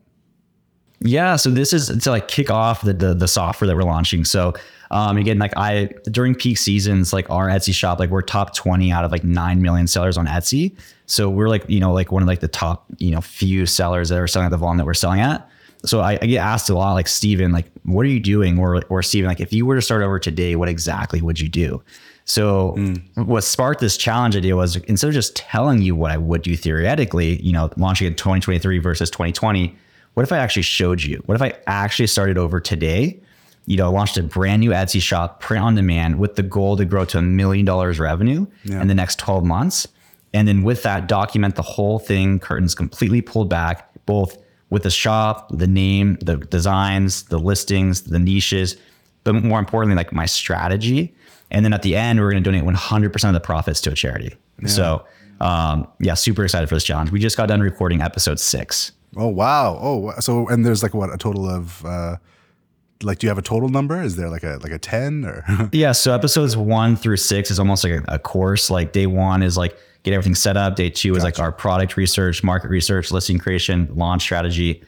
Yeah, 1.00 1.36
so 1.36 1.52
this 1.52 1.74
is 1.74 1.96
to 2.04 2.10
like 2.10 2.28
kick 2.28 2.50
off 2.50 2.82
the 2.82 2.94
the, 2.94 3.14
the 3.14 3.28
software 3.28 3.68
that 3.68 3.76
we're 3.76 3.84
launching. 3.84 4.26
So 4.26 4.56
um, 4.90 5.18
again, 5.18 5.38
like 5.38 5.54
I 5.56 5.90
during 6.06 6.34
peak 6.34 6.58
seasons, 6.58 7.14
like 7.14 7.30
our 7.30 7.48
Etsy 7.48 7.74
shop, 7.74 8.00
like 8.00 8.10
we're 8.10 8.24
top 8.24 8.56
twenty 8.56 8.92
out 8.92 9.06
of 9.06 9.12
like 9.12 9.24
nine 9.24 9.62
million 9.62 9.86
sellers 9.86 10.18
on 10.18 10.26
Etsy. 10.26 10.76
So 11.06 11.30
we're 11.30 11.50
like 11.50 11.70
you 11.70 11.80
know 11.80 11.94
like 11.94 12.12
one 12.12 12.24
of 12.24 12.28
like 12.28 12.40
the 12.40 12.48
top 12.48 12.86
you 12.98 13.12
know 13.12 13.22
few 13.22 13.68
sellers 13.68 14.10
that 14.10 14.18
are 14.20 14.28
selling 14.28 14.48
at 14.48 14.50
the 14.50 14.58
volume 14.58 14.78
that 14.78 14.86
we're 14.86 14.96
selling 14.96 15.20
at. 15.20 15.48
So 15.88 16.02
I, 16.02 16.20
I 16.22 16.26
get 16.26 16.40
asked 16.40 16.70
a 16.70 16.76
lot, 16.76 16.94
like 16.94 17.08
Stephen, 17.08 17.52
like 17.52 17.66
what 17.84 18.06
are 18.06 18.10
you 18.10 18.20
doing, 18.20 18.60
or 18.60 18.84
or 18.90 19.02
Stephen, 19.02 19.28
like 19.28 19.40
if 19.40 19.54
you 19.54 19.66
were 19.66 19.76
to 19.76 19.82
start 19.82 20.02
over 20.02 20.20
today, 20.20 20.56
what 20.56 20.70
exactly 20.70 21.22
would 21.22 21.40
you 21.40 21.50
do? 21.50 21.82
So 22.26 22.72
hmm. 22.72 22.96
what 23.24 23.44
sparked 23.46 23.80
this 23.80 23.96
challenge 23.96 24.36
idea 24.36 24.56
was 24.56 24.76
instead 24.76 25.08
of 25.08 25.14
just 25.14 25.36
telling 25.36 25.82
you 25.82 25.96
what 25.96 26.12
I 26.12 26.18
would 26.18 26.42
do 26.42 26.58
theoretically, 26.58 27.42
you 27.42 27.54
know, 27.54 27.70
launching 27.78 28.06
in 28.06 28.16
2023 28.16 28.80
versus 28.80 29.10
2020 29.10 29.78
what 30.18 30.24
if 30.24 30.32
I 30.32 30.40
actually 30.40 30.64
showed 30.64 31.04
you? 31.04 31.22
What 31.28 31.36
if 31.36 31.44
I 31.44 31.54
actually 31.68 32.08
started 32.08 32.40
over 32.40 32.60
today? 32.60 33.20
You 33.68 33.78
know, 33.78 33.92
launched 33.92 34.18
a 34.18 34.24
brand 34.24 34.62
new 34.62 34.72
Etsy 34.72 35.00
shop, 35.00 35.42
print 35.42 35.64
on 35.64 35.76
demand, 35.76 36.18
with 36.18 36.38
the 36.38 36.42
goal 36.42 36.76
to 36.76 36.86
grow 36.86 37.06
to 37.06 37.20
a 37.20 37.22
million 37.22 37.68
dollars 37.68 38.00
revenue 38.00 38.48
in 38.82 38.88
the 38.88 38.96
next 38.96 39.20
12 39.20 39.44
months. 39.44 39.88
And 40.34 40.48
then 40.48 40.64
with 40.64 40.82
that, 40.82 41.08
document 41.08 41.54
the 41.54 41.62
whole 41.62 42.00
thing, 42.00 42.40
curtains 42.40 42.74
completely 42.74 43.22
pulled 43.22 43.48
back, 43.48 43.94
both 44.08 44.40
with 44.70 44.84
the 44.84 44.90
shop, 44.90 45.50
the 45.52 45.68
name, 45.68 46.18
the 46.22 46.38
designs, 46.38 47.24
the 47.24 47.38
listings, 47.40 48.02
the 48.02 48.20
niches, 48.20 48.76
but 49.24 49.34
more 49.34 49.60
importantly, 49.60 49.96
like 49.96 50.12
my 50.12 50.26
strategy. 50.26 51.16
And 51.52 51.64
then 51.64 51.74
at 51.74 51.82
the 51.82 51.96
end, 51.96 52.20
we're 52.20 52.32
going 52.32 52.44
to 52.44 52.52
donate 52.52 52.64
100% 52.66 53.28
of 53.28 53.34
the 53.34 53.40
profits 53.40 53.80
to 53.82 53.92
a 53.92 53.96
charity. 53.96 54.36
So, 54.66 55.06
um, 55.40 55.88
yeah, 56.00 56.16
super 56.16 56.44
excited 56.44 56.68
for 56.68 56.76
this 56.76 56.84
challenge. 56.84 57.12
We 57.12 57.20
just 57.20 57.38
got 57.38 57.48
done 57.48 57.62
recording 57.62 58.02
episode 58.02 58.40
six. 58.40 58.92
Oh, 59.16 59.28
wow. 59.28 59.80
Oh, 59.82 60.14
so, 60.20 60.48
and 60.48 60.66
there's 60.66 60.84
like 60.84 60.94
what, 60.94 61.14
a 61.14 61.18
total 61.18 61.50
of, 61.50 61.86
uh, 61.86 62.18
like, 63.04 63.20
do 63.20 63.28
you 63.28 63.30
have 63.30 63.38
a 63.38 63.44
total 63.44 63.70
number? 63.70 64.02
Is 64.02 64.16
there 64.16 64.30
like 64.30 64.44
a, 64.44 64.60
like 64.62 64.72
a 64.72 64.80
10 64.80 65.26
or? 65.26 65.70
Yeah, 65.72 65.92
so 65.92 66.14
episodes 66.14 66.58
one 66.58 66.96
through 66.96 67.18
six 67.18 67.52
is 67.52 67.60
almost 67.60 67.84
like 67.84 67.94
a, 67.94 68.04
a 68.08 68.20
course. 68.20 68.70
Like 68.70 68.92
day 68.92 69.08
one 69.08 69.44
is 69.44 69.58
like 69.58 69.78
get 70.04 70.14
everything 70.14 70.36
set 70.36 70.58
up. 70.58 70.76
Day 70.76 70.90
two 70.90 71.16
is 71.16 71.24
like 71.24 71.40
our 71.40 71.52
product 71.52 71.98
research, 71.98 72.44
market 72.44 72.70
research, 72.70 73.12
listing 73.12 73.38
creation, 73.38 73.90
launch 73.94 74.24
strategy, 74.24 74.84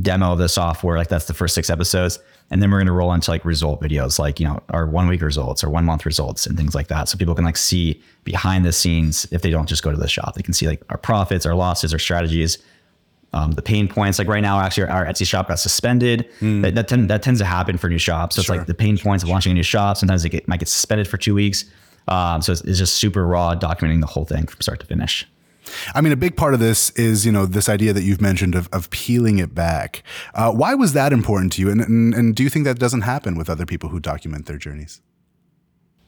demo 0.00 0.32
of 0.32 0.38
the 0.38 0.48
software. 0.48 0.98
Like 0.98 1.08
that's 1.08 1.26
the 1.26 1.34
first 1.34 1.54
six 1.54 1.70
episodes. 1.70 2.18
And 2.50 2.62
then 2.62 2.70
we're 2.70 2.78
going 2.78 2.86
to 2.86 2.92
roll 2.92 3.12
into 3.12 3.30
like 3.30 3.44
result 3.44 3.80
videos, 3.80 4.18
like, 4.18 4.38
you 4.38 4.46
know, 4.46 4.62
our 4.70 4.86
one 4.86 5.08
week 5.08 5.22
results 5.22 5.64
or 5.64 5.70
one 5.70 5.84
month 5.84 6.04
results 6.04 6.46
and 6.46 6.56
things 6.58 6.74
like 6.74 6.88
that. 6.88 7.08
So 7.08 7.16
people 7.16 7.34
can 7.34 7.44
like 7.44 7.56
see 7.56 8.02
behind 8.24 8.64
the 8.64 8.72
scenes 8.72 9.26
if 9.30 9.42
they 9.42 9.50
don't 9.50 9.68
just 9.68 9.82
go 9.82 9.90
to 9.90 9.96
the 9.96 10.08
shop. 10.08 10.34
They 10.34 10.42
can 10.42 10.52
see 10.52 10.66
like 10.66 10.82
our 10.90 10.98
profits, 10.98 11.46
our 11.46 11.54
losses, 11.54 11.92
our 11.92 11.98
strategies, 11.98 12.58
um, 13.34 13.52
the 13.52 13.62
pain 13.62 13.88
points. 13.88 14.18
Like 14.18 14.28
right 14.28 14.40
now, 14.40 14.60
actually, 14.60 14.84
our 14.84 15.04
Etsy 15.04 15.26
shop 15.26 15.48
got 15.48 15.58
suspended. 15.58 16.30
That 16.40 16.74
that, 16.76 16.88
tend, 16.88 17.10
that 17.10 17.22
tends 17.22 17.40
to 17.40 17.44
happen 17.44 17.76
for 17.76 17.90
new 17.90 17.98
shops. 17.98 18.36
So 18.36 18.40
it's 18.40 18.48
like 18.48 18.66
the 18.66 18.74
pain 18.74 18.96
points 18.96 19.24
of 19.24 19.28
launching 19.28 19.50
a 19.52 19.54
new 19.54 19.64
shop. 19.64 19.96
Sometimes 19.96 20.24
it 20.24 20.30
get, 20.30 20.48
might 20.48 20.60
get 20.60 20.68
suspended 20.68 21.08
for 21.08 21.18
two 21.18 21.34
weeks. 21.34 21.64
Um, 22.06 22.40
so 22.42 22.52
it's, 22.52 22.60
it's 22.62 22.78
just 22.78 22.94
super 22.94 23.26
raw, 23.26 23.54
documenting 23.54 24.00
the 24.00 24.06
whole 24.06 24.24
thing 24.24 24.46
from 24.46 24.60
start 24.60 24.80
to 24.80 24.86
finish. 24.86 25.26
I 25.94 26.00
mean, 26.00 26.12
a 26.12 26.16
big 26.16 26.36
part 26.36 26.54
of 26.54 26.60
this 26.60 26.90
is, 26.90 27.24
you 27.24 27.32
know, 27.32 27.46
this 27.46 27.68
idea 27.68 27.92
that 27.92 28.02
you've 28.02 28.20
mentioned 28.20 28.54
of, 28.54 28.68
of 28.72 28.90
peeling 28.90 29.38
it 29.38 29.54
back. 29.54 30.02
Uh, 30.34 30.52
why 30.52 30.74
was 30.74 30.92
that 30.92 31.12
important 31.12 31.52
to 31.54 31.62
you? 31.62 31.70
And, 31.70 31.80
and, 31.80 32.14
and 32.14 32.36
do 32.36 32.42
you 32.42 32.50
think 32.50 32.66
that 32.66 32.78
doesn't 32.78 33.00
happen 33.00 33.36
with 33.36 33.48
other 33.50 33.66
people 33.66 33.88
who 33.88 33.98
document 33.98 34.46
their 34.46 34.58
journeys? 34.58 35.00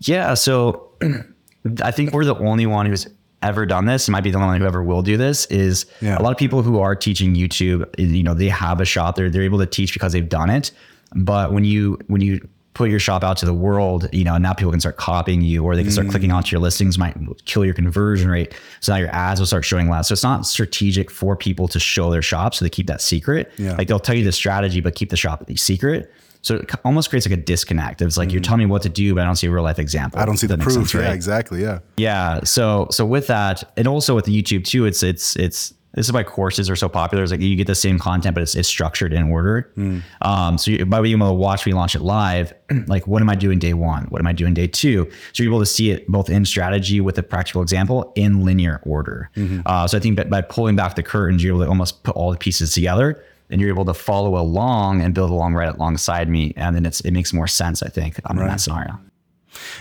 Yeah. 0.00 0.34
So 0.34 0.92
I 1.82 1.90
think 1.90 2.12
we're 2.12 2.26
the 2.26 2.36
only 2.36 2.66
one 2.66 2.86
who's 2.86 3.08
ever 3.42 3.66
done 3.66 3.86
this. 3.86 4.08
It 4.08 4.10
might 4.10 4.24
be 4.24 4.30
the 4.30 4.38
only 4.38 4.48
one 4.48 4.60
who 4.60 4.66
ever 4.66 4.82
will 4.82 5.02
do 5.02 5.16
this. 5.16 5.46
Is 5.46 5.86
Yeah. 6.00 6.18
a 6.18 6.22
lot 6.22 6.32
of 6.32 6.38
people 6.38 6.62
who 6.62 6.78
are 6.80 6.94
teaching 6.94 7.34
YouTube. 7.34 7.86
You 7.98 8.22
know, 8.22 8.34
they 8.34 8.48
have 8.48 8.80
a 8.80 8.84
shop. 8.84 9.16
They're 9.16 9.30
they're 9.30 9.42
able 9.42 9.58
to 9.58 9.66
teach 9.66 9.92
because 9.92 10.12
they've 10.12 10.28
done 10.28 10.50
it. 10.50 10.72
But 11.14 11.52
when 11.52 11.64
you 11.64 11.98
when 12.06 12.20
you 12.20 12.46
put 12.74 12.90
your 12.90 13.00
shop 13.00 13.24
out 13.24 13.38
to 13.38 13.46
the 13.46 13.54
world, 13.54 14.06
you 14.12 14.22
know, 14.22 14.36
now 14.36 14.52
people 14.52 14.70
can 14.70 14.80
start 14.80 14.98
copying 14.98 15.40
you, 15.40 15.64
or 15.64 15.76
they 15.76 15.82
can 15.82 15.90
start 15.90 16.08
mm. 16.08 16.10
clicking 16.10 16.30
onto 16.30 16.54
your 16.54 16.60
listings. 16.60 16.98
Might 16.98 17.16
kill 17.46 17.64
your 17.64 17.72
conversion 17.72 18.28
rate. 18.28 18.54
So 18.80 18.92
now 18.92 18.98
your 18.98 19.08
ads 19.14 19.40
will 19.40 19.46
start 19.46 19.64
showing 19.64 19.88
less. 19.88 20.08
So 20.08 20.12
it's 20.12 20.22
not 20.22 20.44
strategic 20.46 21.10
for 21.10 21.36
people 21.36 21.68
to 21.68 21.80
show 21.80 22.10
their 22.10 22.22
shop, 22.22 22.54
so 22.54 22.64
they 22.64 22.70
keep 22.70 22.86
that 22.88 23.00
secret. 23.00 23.50
Yeah. 23.56 23.76
Like 23.76 23.88
they'll 23.88 23.98
tell 23.98 24.16
you 24.16 24.24
the 24.24 24.32
strategy, 24.32 24.80
but 24.80 24.94
keep 24.94 25.10
the 25.10 25.16
shop 25.16 25.48
secret. 25.56 26.12
So 26.42 26.56
it 26.56 26.70
almost 26.84 27.10
creates 27.10 27.28
like 27.28 27.38
a 27.38 27.42
disconnect. 27.42 28.02
It's 28.02 28.16
like 28.16 28.32
you're 28.32 28.40
telling 28.40 28.60
me 28.60 28.66
what 28.66 28.82
to 28.82 28.88
do, 28.88 29.14
but 29.14 29.22
I 29.22 29.24
don't 29.24 29.36
see 29.36 29.46
a 29.46 29.50
real 29.50 29.64
life 29.64 29.78
example. 29.78 30.20
I 30.20 30.24
don't 30.26 30.36
see 30.36 30.46
the 30.46 30.56
That 30.56 30.64
makes 30.64 30.74
proof. 30.74 30.90
sense, 30.90 31.02
Yeah, 31.02 31.12
exactly. 31.12 31.62
Yeah. 31.62 31.78
Yeah. 31.96 32.40
So 32.44 32.88
so 32.90 33.04
with 33.06 33.26
that, 33.28 33.72
and 33.76 33.86
also 33.88 34.14
with 34.14 34.24
the 34.26 34.42
YouTube 34.42 34.64
too, 34.64 34.84
it's 34.84 35.02
it's 35.02 35.36
it's 35.36 35.72
this 35.94 36.04
is 36.06 36.12
why 36.12 36.22
courses 36.24 36.68
are 36.68 36.76
so 36.76 36.90
popular. 36.90 37.22
It's 37.22 37.32
like 37.32 37.40
you 37.40 37.56
get 37.56 37.66
the 37.66 37.74
same 37.74 37.98
content, 37.98 38.34
but 38.34 38.42
it's, 38.42 38.54
it's 38.54 38.68
structured 38.68 39.14
in 39.14 39.30
order. 39.32 39.72
Um, 40.20 40.58
so 40.58 40.70
you, 40.70 40.84
by 40.84 41.00
being 41.00 41.16
able 41.16 41.28
to 41.28 41.32
watch 41.32 41.64
me 41.64 41.72
launch 41.72 41.94
it 41.94 42.02
live, 42.02 42.52
like 42.86 43.06
what 43.06 43.22
am 43.22 43.30
I 43.30 43.34
doing 43.34 43.58
day 43.58 43.72
one? 43.72 44.04
What 44.10 44.20
am 44.20 44.26
I 44.26 44.34
doing 44.34 44.52
day 44.52 44.66
two? 44.66 45.10
So 45.32 45.42
you're 45.42 45.50
able 45.50 45.60
to 45.60 45.66
see 45.66 45.90
it 45.92 46.06
both 46.06 46.28
in 46.28 46.44
strategy 46.44 47.00
with 47.00 47.16
a 47.16 47.22
practical 47.22 47.62
example 47.62 48.12
in 48.14 48.44
linear 48.44 48.82
order. 48.84 49.30
Uh, 49.64 49.86
so 49.86 49.96
I 49.96 50.00
think 50.00 50.16
that 50.18 50.28
by 50.28 50.42
pulling 50.42 50.76
back 50.76 50.96
the 50.96 51.02
curtains, 51.02 51.42
you're 51.42 51.54
able 51.54 51.64
to 51.64 51.68
almost 51.70 52.02
put 52.02 52.14
all 52.14 52.30
the 52.30 52.36
pieces 52.36 52.74
together. 52.74 53.24
And 53.50 53.60
you're 53.60 53.70
able 53.70 53.84
to 53.84 53.94
follow 53.94 54.36
along 54.36 55.00
and 55.02 55.14
build 55.14 55.30
along 55.30 55.54
right 55.54 55.72
alongside 55.72 56.28
me, 56.28 56.52
and 56.56 56.74
then 56.74 56.84
it's 56.84 57.00
it 57.00 57.12
makes 57.12 57.32
more 57.32 57.46
sense. 57.46 57.82
I 57.82 57.88
think 57.88 58.20
um, 58.24 58.38
in 58.38 58.46
that 58.46 58.60
scenario. 58.60 58.98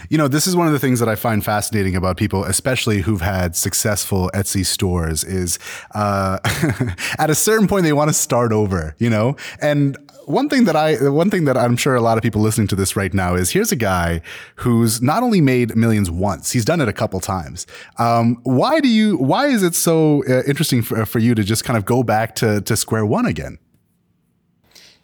You 0.09 0.17
know, 0.17 0.27
this 0.27 0.47
is 0.47 0.55
one 0.55 0.67
of 0.67 0.73
the 0.73 0.79
things 0.79 0.99
that 0.99 1.09
I 1.09 1.15
find 1.15 1.43
fascinating 1.43 1.95
about 1.95 2.17
people, 2.17 2.43
especially 2.43 3.01
who've 3.01 3.21
had 3.21 3.55
successful 3.55 4.29
Etsy 4.33 4.65
stores, 4.65 5.23
is 5.23 5.59
uh, 5.93 6.39
at 7.19 7.29
a 7.29 7.35
certain 7.35 7.67
point 7.67 7.83
they 7.83 7.93
want 7.93 8.09
to 8.09 8.13
start 8.13 8.51
over. 8.51 8.95
You 8.99 9.09
know, 9.09 9.35
and 9.61 9.97
one 10.25 10.49
thing 10.49 10.65
that 10.65 10.75
I, 10.75 11.09
one 11.09 11.29
thing 11.29 11.45
that 11.45 11.57
I'm 11.57 11.77
sure 11.77 11.95
a 11.95 12.01
lot 12.01 12.17
of 12.17 12.23
people 12.23 12.41
listening 12.41 12.67
to 12.67 12.75
this 12.75 12.95
right 12.95 13.13
now 13.13 13.35
is 13.35 13.51
here's 13.51 13.71
a 13.71 13.75
guy 13.75 14.21
who's 14.55 15.01
not 15.01 15.23
only 15.23 15.41
made 15.41 15.75
millions 15.75 16.09
once, 16.09 16.51
he's 16.51 16.65
done 16.65 16.81
it 16.81 16.87
a 16.87 16.93
couple 16.93 17.19
times. 17.19 17.67
Um, 17.97 18.39
why 18.43 18.79
do 18.79 18.87
you? 18.87 19.17
Why 19.17 19.47
is 19.47 19.63
it 19.63 19.75
so 19.75 20.23
uh, 20.27 20.43
interesting 20.47 20.81
for, 20.81 21.05
for 21.05 21.19
you 21.19 21.35
to 21.35 21.43
just 21.43 21.63
kind 21.63 21.77
of 21.77 21.85
go 21.85 22.03
back 22.03 22.35
to 22.35 22.61
to 22.61 22.75
square 22.75 23.05
one 23.05 23.25
again? 23.25 23.59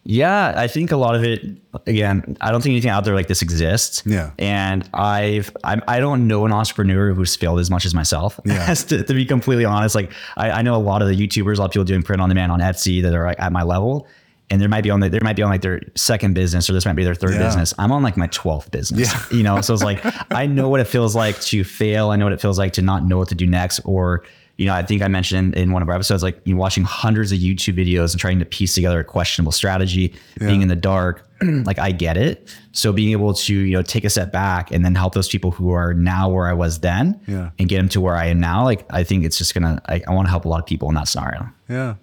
Yeah, 0.04 0.54
I 0.56 0.66
think 0.66 0.90
a 0.90 0.96
lot 0.96 1.14
of 1.14 1.22
it. 1.22 1.42
Again, 1.86 2.36
I 2.40 2.50
don't 2.50 2.60
think 2.60 2.72
anything 2.72 2.90
out 2.90 3.04
there 3.04 3.14
like 3.14 3.28
this 3.28 3.40
exists. 3.40 4.02
Yeah. 4.04 4.32
and 4.38 4.88
I've 4.92 5.54
I'm, 5.62 5.80
I 5.86 6.00
don't 6.00 6.26
know 6.26 6.44
an 6.44 6.52
entrepreneur 6.52 7.12
who's 7.14 7.36
failed 7.36 7.60
as 7.60 7.70
much 7.70 7.84
as 7.86 7.94
myself. 7.94 8.40
Yeah. 8.44 8.74
to, 8.74 9.04
to 9.04 9.14
be 9.14 9.24
completely 9.24 9.64
honest, 9.64 9.94
like 9.94 10.10
I, 10.36 10.50
I 10.50 10.62
know 10.62 10.74
a 10.74 10.82
lot 10.82 11.02
of 11.02 11.08
the 11.08 11.14
YouTubers, 11.14 11.56
a 11.56 11.60
lot 11.60 11.66
of 11.66 11.70
people 11.72 11.84
doing 11.84 12.02
print 12.02 12.20
on 12.20 12.28
demand 12.28 12.50
on 12.50 12.58
Etsy 12.60 13.00
that 13.02 13.14
are 13.14 13.24
like, 13.26 13.38
at 13.40 13.52
my 13.52 13.62
level, 13.62 14.08
and 14.50 14.60
there 14.60 14.68
might 14.68 14.82
be 14.82 14.90
on 14.90 14.98
the, 15.00 15.08
there 15.08 15.20
might 15.22 15.36
be 15.36 15.42
on 15.42 15.50
like 15.50 15.62
their 15.62 15.80
second 15.94 16.34
business 16.34 16.68
or 16.68 16.72
this 16.72 16.84
might 16.84 16.96
be 16.96 17.04
their 17.04 17.14
third 17.14 17.34
Yeah. 17.34 17.44
business. 17.46 17.72
I'm 17.78 17.92
on 17.92 18.02
like 18.02 18.16
my 18.16 18.26
twelfth 18.26 18.70
business. 18.72 19.00
Yeah. 19.08 19.36
You 19.36 19.44
know, 19.44 19.60
so 19.60 19.72
it's 19.72 19.84
like 19.84 20.00
I 20.32 20.46
know 20.46 20.68
what 20.68 20.80
it 20.80 20.88
feels 20.88 21.14
like 21.14 21.40
to 21.42 21.62
fail. 21.62 22.10
I 22.10 22.16
know 22.16 22.26
what 22.26 22.32
it 22.34 22.40
feels 22.40 22.58
like 22.58 22.72
to 22.74 22.82
not 22.82 23.04
know 23.06 23.18
what 23.18 23.28
to 23.28 23.34
do 23.36 23.46
next 23.46 23.80
or 23.84 24.24
you 24.62 24.68
know, 24.68 24.74
I 24.74 24.82
think 24.82 25.02
I 25.02 25.08
mentioned 25.08 25.54
in 25.56 25.72
one 25.72 25.82
of 25.82 25.88
our 25.88 25.94
episodes, 25.94 26.22
like 26.22 26.40
you 26.44 26.54
know, 26.54 26.60
watching 26.60 26.84
hundreds 26.84 27.32
of 27.32 27.38
YouTube 27.38 27.76
videos 27.76 28.12
and 28.12 28.20
trying 28.20 28.38
to 28.38 28.44
piece 28.44 28.74
together 28.74 29.00
a 29.00 29.04
questionable 29.04 29.52
strategy, 29.52 30.14
being 30.38 30.62
in 30.62 30.68
the 30.68 30.76
dark. 30.76 31.28
like 31.64 31.80
I 31.80 31.90
get 31.90 32.16
it. 32.16 32.48
So 32.70 32.92
being 32.92 33.10
able 33.10 33.34
to, 33.34 33.52
you 33.52 33.72
know, 33.76 33.82
take 33.82 34.04
a 34.04 34.10
step 34.10 34.30
back 34.30 34.70
and 34.70 34.84
then 34.84 34.94
help 34.94 35.12
those 35.14 35.28
people 35.28 35.50
who 35.50 35.72
are 35.72 35.92
now 35.92 36.28
where 36.28 36.46
I 36.46 36.52
was 36.52 36.78
then 36.78 37.20
Yeah. 37.26 37.50
and 37.58 37.68
get 37.68 37.78
them 37.78 37.88
to 37.88 38.00
where 38.00 38.14
I 38.14 38.26
am 38.26 38.38
now. 38.38 38.62
Like 38.64 38.86
I 38.90 39.02
think 39.02 39.24
it's 39.24 39.36
just 39.38 39.52
gonna, 39.52 39.82
I, 39.86 40.00
I 40.06 40.12
want 40.14 40.26
to 40.26 40.30
help 40.30 40.44
a 40.44 40.48
lot 40.48 40.60
of 40.60 40.66
people 40.66 40.88
in 40.88 40.94
that 40.94 41.08
scenario. 41.08 41.48
Yeah. 41.68 41.96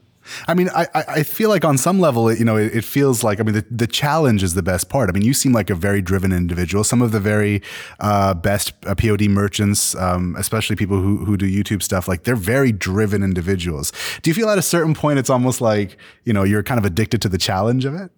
I 0.48 0.54
mean, 0.54 0.70
I, 0.76 0.88
I 0.94 1.24
feel 1.24 1.50
like 1.50 1.66
on 1.66 1.78
some 1.78 2.00
level, 2.00 2.30
it, 2.30 2.40
you 2.40 2.46
know, 2.46 2.58
it, 2.58 2.76
it 2.76 2.84
feels 2.84 3.24
like, 3.24 3.40
I 3.40 3.44
mean, 3.44 3.56
the, 3.56 3.66
the 3.72 3.88
challenge 3.88 4.44
is 4.44 4.54
the 4.54 4.62
best 4.62 4.90
part. 4.90 5.10
I 5.10 5.14
mean, 5.14 5.24
you 5.24 5.34
seem 5.34 5.54
like 5.54 5.70
a 5.70 5.76
very 5.76 6.02
driven 6.02 6.32
individual. 6.32 6.84
Some 6.84 7.02
of 7.02 7.12
the 7.12 7.20
very 7.20 7.62
uh, 8.00 8.34
best 8.34 8.74
uh, 8.86 8.96
POD 8.96 9.30
merchants, 9.30 9.96
um, 9.96 10.36
especially 10.38 10.76
people 10.76 11.00
who, 11.00 11.26
who 11.26 11.38
do 11.38 11.50
YouTube 11.50 11.82
stuff, 11.82 12.08
like 12.08 12.24
they're 12.24 12.36
very 12.36 12.72
driven 12.72 13.24
individuals. 13.24 13.92
Do 14.22 14.30
you 14.30 14.34
feel 14.34 14.50
at 14.50 14.58
a 14.58 14.64
certain 14.64 14.94
point, 14.94 15.20
it's 15.20 15.30
almost 15.30 15.62
like, 15.62 15.98
you 16.26 16.34
know, 16.34 16.44
you're 16.44 16.64
kind 16.64 16.78
of 16.78 16.86
addicted 16.86 17.22
to 17.24 17.30
the 17.30 17.38
challenge 17.38 17.86
of 17.86 17.96
it? 17.96 18.12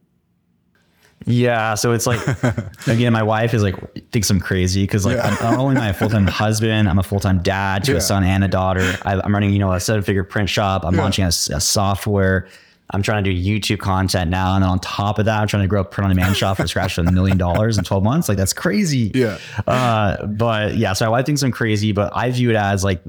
Yeah, 1.26 1.76
so 1.76 1.92
it's 1.92 2.08
like 2.08 2.20
again, 2.88 3.14
my 3.14 3.24
wife 3.24 3.54
is 3.54 3.62
like 3.64 3.76
thinks 4.12 4.30
I'm 4.30 4.40
crazy 4.40 4.84
because 4.84 5.06
like 5.06 5.18
I'm 5.24 5.34
not 5.36 5.60
only 5.60 5.76
am 5.76 5.82
I 5.82 5.90
a 5.90 5.94
full 5.94 6.10
time 6.10 6.26
husband, 6.28 6.90
I'm 6.90 7.00
a 7.00 7.04
full 7.04 7.20
time 7.20 7.42
dad 7.42 7.84
to 7.86 7.92
Yeah. 7.92 7.98
a 7.98 8.02
son 8.02 8.24
and 8.24 8.44
a 8.44 8.48
daughter. 8.48 8.96
I, 9.04 9.20
I'm 9.24 9.34
running 9.34 9.52
you 9.52 9.60
know 9.60 9.72
a 9.74 9.80
seven 9.80 10.02
figure 10.04 10.24
print 10.24 10.50
shop. 10.50 10.84
I'm 10.86 10.96
launching 10.96 11.26
a 11.26 11.32
software. 11.32 12.48
I'm 12.94 13.02
trying 13.02 13.24
to 13.24 13.34
do 13.34 13.42
YouTube 13.60 13.80
content 13.80 14.30
now, 14.32 14.54
and 14.56 14.64
then 14.64 14.70
on 14.70 14.80
top 14.80 15.18
of 15.18 15.24
that, 15.26 15.40
I'm 15.40 15.48
trying 15.48 15.64
to 15.64 15.68
grow 15.68 15.80
a 15.80 15.86
print 15.86 16.10
on 16.10 16.16
demand 16.16 16.36
shop 16.36 16.58
from 16.58 16.68
scratch 16.68 16.96
to 16.96 17.02
a 17.02 17.12
million 17.12 17.38
dollars 17.38 17.78
in 17.78 17.86
12 17.86 18.04
months. 18.04 18.28
Like 18.28 18.38
that's 18.38 18.52
crazy. 18.52 19.12
Yeah. 19.16 19.38
Uh, 19.66 20.26
but 20.26 20.76
yeah, 20.76 20.92
so 20.92 21.06
my 21.06 21.10
wife 21.12 21.26
thinks 21.26 21.42
I'm 21.42 21.52
crazy, 21.54 21.94
but 21.94 22.12
I 22.14 22.30
view 22.32 22.50
it 22.50 22.58
as 22.58 22.84
like 22.84 23.02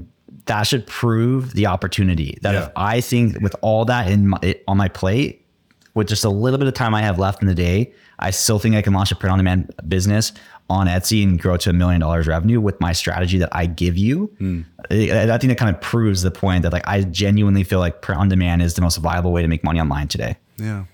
that 0.45 0.63
should 0.63 0.87
prove 0.87 1.53
the 1.53 1.65
opportunity 1.67 2.37
that 2.43 2.53
Yeah. 2.53 2.65
if 2.67 2.71
I 2.77 3.01
think 3.01 3.41
with 3.41 3.55
all 3.61 3.83
that 3.85 4.09
in 4.09 4.29
my, 4.29 4.55
on 4.69 4.77
my 4.77 4.87
plate, 4.87 5.42
with 5.93 6.07
just 6.07 6.23
a 6.23 6.29
little 6.29 6.57
bit 6.57 6.67
of 6.67 6.73
time 6.73 6.95
I 6.95 7.01
have 7.01 7.19
left 7.19 7.41
in 7.41 7.47
the 7.47 7.55
day, 7.55 7.93
I 8.19 8.31
still 8.31 8.59
think 8.59 8.75
I 8.75 8.81
can 8.81 8.93
launch 8.93 9.11
a 9.11 9.15
print 9.15 9.31
on 9.31 9.37
demand 9.39 9.73
business 9.87 10.33
on 10.69 10.87
Etsy 10.87 11.23
and 11.23 11.39
grow 11.39 11.57
to 11.57 11.69
a 11.69 11.73
million 11.73 12.01
dollars 12.01 12.25
revenue 12.27 12.59
with 12.59 12.79
my 12.79 12.93
strategy 12.93 13.37
that 13.37 13.49
I 13.51 13.65
give 13.65 13.97
you. 13.97 14.31
I, 14.89 15.31
I 15.31 15.37
think 15.37 15.49
that 15.49 15.57
kind 15.57 15.73
of 15.73 15.81
proves 15.81 16.21
the 16.21 16.31
point 16.31 16.63
that 16.63 16.73
like 16.73 16.87
I 16.87 17.01
genuinely 17.01 17.63
feel 17.63 17.79
like 17.79 18.01
print 18.01 18.19
on 18.21 18.29
demand 18.29 18.61
is 18.61 18.73
the 18.73 18.81
most 18.81 18.97
viable 18.97 19.31
way 19.31 19.41
to 19.41 19.47
make 19.47 19.63
money 19.63 19.79
online 19.79 20.07
today. 20.07 20.37
Yeah. 20.57 20.85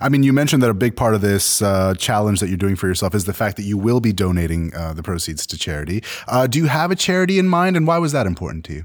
I 0.00 0.08
mean, 0.08 0.22
you 0.22 0.32
mentioned 0.32 0.62
that 0.62 0.70
a 0.70 0.74
big 0.74 0.96
part 0.96 1.14
of 1.14 1.20
this 1.20 1.62
uh, 1.62 1.94
challenge 1.94 2.40
that 2.40 2.48
you're 2.48 2.56
doing 2.56 2.76
for 2.76 2.88
yourself 2.88 3.14
is 3.14 3.26
the 3.26 3.32
fact 3.32 3.56
that 3.56 3.62
you 3.62 3.78
will 3.78 4.00
be 4.00 4.12
donating 4.12 4.74
uh, 4.74 4.92
the 4.92 5.02
proceeds 5.02 5.46
to 5.46 5.58
charity. 5.58 6.02
Uh, 6.26 6.46
do 6.46 6.58
you 6.58 6.66
have 6.66 6.90
a 6.90 6.96
charity 6.96 7.38
in 7.38 7.48
mind, 7.48 7.76
and 7.76 7.86
why 7.86 7.98
was 7.98 8.10
that 8.12 8.26
important 8.26 8.64
to 8.66 8.72
you? 8.72 8.84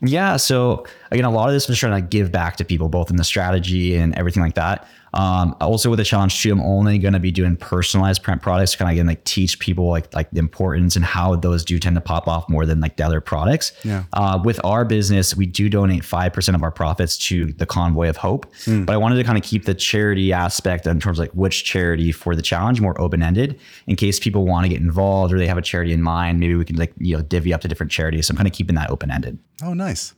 Yeah. 0.00 0.36
So 0.36 0.86
again, 1.10 1.24
a 1.24 1.30
lot 1.30 1.48
of 1.48 1.54
this 1.54 1.68
was 1.68 1.78
trying 1.78 2.00
to 2.00 2.08
give 2.08 2.30
back 2.30 2.56
to 2.56 2.64
people, 2.64 2.88
both 2.88 3.10
in 3.10 3.16
the 3.16 3.24
strategy 3.24 3.96
and 3.96 4.14
everything 4.14 4.42
like 4.42 4.54
that. 4.54 4.86
Um, 5.18 5.56
also 5.60 5.90
with 5.90 5.98
the 5.98 6.04
challenge 6.04 6.40
too, 6.40 6.52
I'm 6.52 6.62
only 6.62 6.98
going 6.98 7.12
to 7.12 7.18
be 7.18 7.32
doing 7.32 7.56
personalized 7.56 8.22
print 8.22 8.40
products 8.40 8.72
to 8.72 8.78
kind 8.78 8.88
of 8.88 8.92
again 8.92 9.06
like 9.06 9.24
teach 9.24 9.58
people 9.58 9.88
like 9.88 10.14
like 10.14 10.30
the 10.30 10.38
importance 10.38 10.94
and 10.94 11.04
how 11.04 11.34
those 11.34 11.64
do 11.64 11.78
tend 11.80 11.96
to 11.96 12.00
pop 12.00 12.28
off 12.28 12.48
more 12.48 12.64
than 12.64 12.80
like 12.80 12.96
the 12.96 13.04
other 13.04 13.20
products. 13.20 13.72
Yeah. 13.82 14.04
Uh, 14.12 14.40
with 14.42 14.60
our 14.64 14.84
business, 14.84 15.34
we 15.34 15.44
do 15.44 15.68
donate 15.68 16.04
five 16.04 16.32
percent 16.32 16.54
of 16.54 16.62
our 16.62 16.70
profits 16.70 17.18
to 17.28 17.52
the 17.54 17.66
Convoy 17.66 18.08
of 18.08 18.16
Hope, 18.16 18.46
but 18.84 18.92
I 18.92 18.96
wanted 18.96 19.16
to 19.16 19.24
kind 19.24 19.36
of 19.36 19.42
keep 19.42 19.64
the 19.64 19.74
charity 19.74 20.32
aspect 20.32 20.86
in 20.86 21.00
terms 21.00 21.18
of 21.18 21.24
like 21.24 21.32
which 21.32 21.64
charity 21.64 22.12
for 22.12 22.36
the 22.36 22.42
challenge 22.42 22.80
more 22.80 22.98
open 23.00 23.20
ended 23.20 23.58
in 23.88 23.96
case 23.96 24.20
people 24.20 24.46
want 24.46 24.64
to 24.66 24.68
get 24.68 24.80
involved 24.80 25.34
or 25.34 25.38
they 25.38 25.48
have 25.48 25.58
a 25.58 25.62
charity 25.62 25.92
in 25.92 26.00
mind. 26.00 26.38
Maybe 26.38 26.54
we 26.54 26.64
can 26.64 26.76
like 26.76 26.92
you 26.96 27.16
know 27.16 27.22
divvy 27.22 27.52
up 27.52 27.60
to 27.62 27.68
different 27.68 27.90
charities. 27.90 28.28
So 28.28 28.32
I'm 28.32 28.36
kind 28.36 28.46
of 28.46 28.54
keeping 28.54 28.76
that 28.76 28.88
open 28.88 29.10
ended. 29.10 29.38
Oh, 29.64 29.74
nice. 29.74 30.14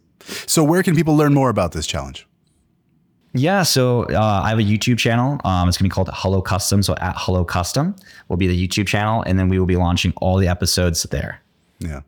So, 0.46 0.62
where 0.62 0.82
can 0.82 0.94
people 0.94 1.16
learn 1.16 1.32
more 1.32 1.48
about 1.48 1.72
this 1.72 1.86
challenge? 1.86 2.26
Yeah, 3.32 3.62
so 3.62 4.02
uh, 4.04 4.40
I 4.44 4.48
have 4.48 4.58
a 4.58 4.62
YouTube 4.62 4.98
channel. 4.98 5.40
Um, 5.44 5.68
it's 5.68 5.78
gonna 5.78 5.88
be 5.88 5.92
called 5.92 6.10
Hello 6.12 6.42
Custom. 6.42 6.82
So 6.82 6.94
at 6.96 7.14
Hello 7.16 7.44
Custom 7.44 7.94
will 8.28 8.36
be 8.36 8.48
the 8.48 8.68
YouTube 8.68 8.88
channel, 8.88 9.22
and 9.22 9.38
then 9.38 9.48
we 9.48 9.58
will 9.58 9.66
be 9.66 9.76
launching 9.76 10.12
all 10.16 10.36
the 10.36 10.48
episodes 10.48 11.04
there. 11.04 11.40
Yeah. 11.78 12.00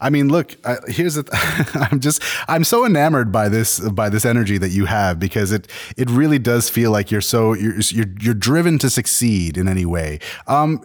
I 0.00 0.10
mean, 0.10 0.28
look. 0.28 0.56
Here's 0.88 1.14
the. 1.14 1.28
I'm 1.90 2.00
just. 2.00 2.22
I'm 2.48 2.64
so 2.64 2.84
enamored 2.84 3.30
by 3.32 3.48
this 3.48 3.78
by 3.80 4.08
this 4.08 4.24
energy 4.24 4.58
that 4.58 4.70
you 4.70 4.86
have 4.86 5.18
because 5.18 5.52
it 5.52 5.70
it 5.96 6.10
really 6.10 6.38
does 6.38 6.68
feel 6.68 6.90
like 6.90 7.10
you're 7.10 7.20
so 7.20 7.52
you're 7.52 7.78
you're, 7.80 8.06
you're 8.20 8.34
driven 8.34 8.78
to 8.80 8.90
succeed 8.90 9.56
in 9.56 9.68
any 9.68 9.84
way. 9.84 10.20
Um, 10.46 10.84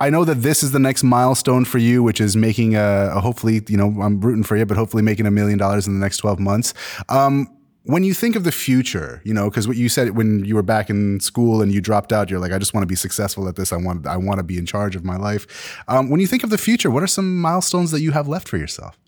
I 0.00 0.10
know 0.10 0.24
that 0.24 0.36
this 0.36 0.62
is 0.62 0.72
the 0.72 0.78
next 0.78 1.02
milestone 1.02 1.64
for 1.64 1.78
you, 1.78 2.02
which 2.02 2.20
is 2.20 2.36
making 2.36 2.74
a, 2.76 3.12
a 3.14 3.20
hopefully 3.20 3.62
you 3.68 3.76
know 3.76 3.94
I'm 4.02 4.20
rooting 4.20 4.42
for 4.42 4.56
you, 4.56 4.66
but 4.66 4.76
hopefully 4.76 5.02
making 5.02 5.26
a 5.26 5.30
million 5.30 5.58
dollars 5.58 5.86
in 5.86 5.94
the 5.94 6.00
next 6.00 6.18
12 6.18 6.38
months. 6.40 6.74
Um, 7.08 7.53
when 7.86 8.02
you 8.02 8.14
think 8.14 8.34
of 8.34 8.44
the 8.44 8.52
future, 8.52 9.20
you 9.24 9.34
know, 9.34 9.48
because 9.50 9.68
what 9.68 9.76
you 9.76 9.88
said 9.90 10.16
when 10.16 10.44
you 10.44 10.54
were 10.54 10.62
back 10.62 10.88
in 10.88 11.20
school 11.20 11.60
and 11.62 11.70
you 11.72 11.80
dropped 11.80 12.12
out, 12.12 12.30
you're 12.30 12.40
like, 12.40 12.52
I 12.52 12.58
just 12.58 12.72
want 12.74 12.82
to 12.82 12.86
be 12.86 12.94
successful 12.96 13.46
at 13.46 13.56
this. 13.56 13.72
I 13.72 13.76
want, 13.76 14.06
I 14.06 14.16
want 14.16 14.38
to 14.38 14.42
be 14.44 14.56
in 14.58 14.64
charge 14.66 14.96
of 14.96 15.04
my 15.04 15.16
life. 15.16 15.82
Um, 15.86 16.08
when 16.08 16.18
you 16.20 16.26
think 16.26 16.44
of 16.44 16.50
the 16.50 16.56
future, 16.58 16.90
what 16.90 17.02
are 17.02 17.06
some 17.06 17.38
milestones 17.40 17.90
that 17.90 18.00
you 18.00 18.12
have 18.12 18.26
left 18.26 18.48
for 18.48 18.56
yourself? 18.56 18.98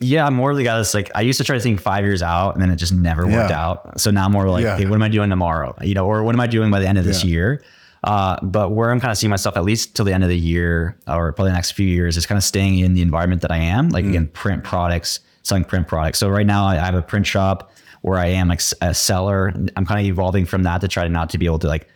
Yeah, 0.00 0.24
I'm 0.26 0.34
more 0.34 0.52
of 0.52 0.56
the 0.56 0.62
guy 0.64 0.76
that's 0.76 0.94
like 0.94 1.10
I 1.14 1.22
used 1.22 1.38
to 1.38 1.44
try 1.44 1.56
to 1.56 1.60
think 1.62 1.80
five 1.80 2.04
years 2.04 2.22
out, 2.22 2.54
and 2.54 2.62
then 2.62 2.70
it 2.70 2.76
just 2.76 2.92
never 2.92 3.26
worked 3.26 3.50
Yeah. 3.50 3.66
out. 3.68 4.00
So 4.00 4.10
now 4.12 4.26
I'm 4.26 4.32
more 4.32 4.48
like, 4.48 4.62
Yeah. 4.62 4.74
okay, 4.76 4.86
what 4.86 4.94
am 4.94 5.02
I 5.02 5.08
doing 5.08 5.28
tomorrow? 5.28 5.74
You 5.82 5.94
know, 5.94 6.06
or 6.06 6.22
what 6.22 6.34
am 6.36 6.40
I 6.40 6.46
doing 6.46 6.70
by 6.70 6.78
the 6.78 6.86
end 6.88 6.98
of 6.98 7.04
this 7.04 7.24
Yeah. 7.24 7.30
year? 7.30 7.62
Uh, 8.04 8.36
but 8.44 8.70
where 8.70 8.92
I'm 8.92 9.00
kind 9.00 9.10
of 9.10 9.18
seeing 9.18 9.30
myself 9.30 9.56
at 9.56 9.64
least 9.64 9.96
till 9.96 10.04
the 10.04 10.12
end 10.14 10.22
of 10.22 10.28
the 10.30 10.38
year, 10.38 10.96
or 11.08 11.32
probably 11.32 11.50
the 11.50 11.56
next 11.56 11.72
few 11.72 11.86
years, 11.86 12.16
is 12.16 12.26
kind 12.26 12.36
of 12.38 12.44
staying 12.44 12.78
in 12.78 12.94
the 12.94 13.02
environment 13.02 13.42
that 13.42 13.50
I 13.50 13.56
am. 13.58 13.88
Like 13.88 14.04
again, 14.04 14.28
print 14.28 14.62
products, 14.62 15.18
selling 15.48 15.64
print 15.64 15.88
products. 15.88 16.18
So 16.18 16.28
right 16.28 16.46
now 16.46 16.66
I 16.66 16.76
have 16.76 16.94
a 16.94 17.02
print 17.02 17.26
shop 17.26 17.72
where 18.02 18.18
I 18.18 18.26
am 18.26 18.50
a, 18.50 18.94
seller. 18.94 19.52
I'm 19.76 19.84
kind 19.86 20.00
of 20.00 20.06
evolving 20.06 20.46
from 20.46 20.62
that 20.62 20.80
to 20.82 20.88
try 20.88 21.02
to 21.02 21.08
not 21.08 21.30
to 21.30 21.38
be 21.38 21.46
able 21.46 21.58
to 21.60 21.66
like 21.66 21.88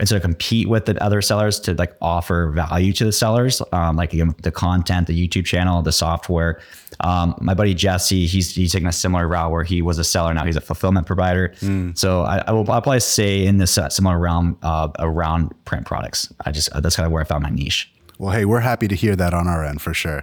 instead 0.00 0.16
of 0.16 0.22
compete 0.22 0.68
with 0.68 0.86
the 0.86 1.02
other 1.02 1.20
sellers 1.20 1.60
to 1.60 1.74
like 1.74 1.94
offer 2.00 2.50
value 2.50 2.92
to 2.94 3.04
the 3.04 3.12
sellers, 3.12 3.60
um, 3.72 3.96
like 3.96 4.12
again, 4.14 4.34
the 4.42 4.50
content, 4.50 5.06
the 5.06 5.28
YouTube 5.28 5.44
channel, 5.44 5.82
the 5.82 5.92
software. 5.92 6.60
Um, 7.00 7.34
my 7.40 7.52
buddy 7.52 7.74
Jesse, 7.74 8.26
he's 8.26 8.54
he's 8.54 8.72
taking 8.72 8.88
a 8.88 8.92
similar 8.92 9.28
route 9.28 9.50
where 9.50 9.64
he 9.64 9.82
was 9.82 9.98
a 9.98 10.04
seller, 10.04 10.32
now 10.32 10.44
he's 10.44 10.56
a 10.56 10.60
fulfillment 10.60 11.06
provider. 11.06 11.52
So 11.94 12.22
I, 12.22 12.42
I 12.46 12.52
will 12.52 12.60
I'll 12.70 12.80
probably 12.80 13.00
say 13.00 13.44
in 13.44 13.58
this 13.58 13.76
uh, 13.76 13.88
similar 13.88 14.18
realm 14.18 14.56
uh, 14.62 14.88
around 14.98 15.52
print 15.64 15.86
products. 15.86 16.32
I 16.46 16.52
just 16.52 16.70
that's 16.80 16.96
kind 16.96 17.06
of 17.06 17.12
where 17.12 17.22
I 17.22 17.24
found 17.24 17.42
my 17.42 17.50
niche. 17.50 17.92
Well, 18.18 18.30
hey, 18.30 18.44
we're 18.44 18.60
happy 18.60 18.86
to 18.86 18.94
hear 18.94 19.16
that 19.16 19.34
on 19.34 19.48
our 19.48 19.64
end 19.64 19.82
for 19.82 19.92
sure. 19.92 20.22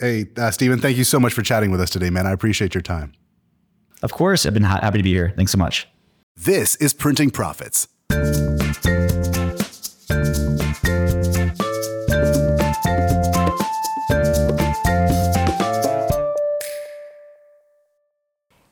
Hey, 0.00 0.26
uh, 0.36 0.50
Stephen, 0.50 0.80
thank 0.80 0.96
you 0.96 1.04
so 1.04 1.20
much 1.20 1.32
for 1.32 1.42
chatting 1.42 1.70
with 1.70 1.80
us 1.80 1.90
today, 1.90 2.10
man. 2.10 2.26
I 2.26 2.32
appreciate 2.32 2.74
your 2.74 2.82
time. 2.82 3.12
Of 4.02 4.12
course, 4.12 4.44
I've 4.44 4.54
been 4.54 4.64
ha- 4.64 4.80
happy 4.82 4.98
to 4.98 5.04
be 5.04 5.12
here. 5.12 5.32
Thanks 5.36 5.52
so 5.52 5.58
much. 5.58 5.88
This 6.36 6.74
is 6.76 6.92
Printing 6.92 7.30
Profits. 7.30 7.88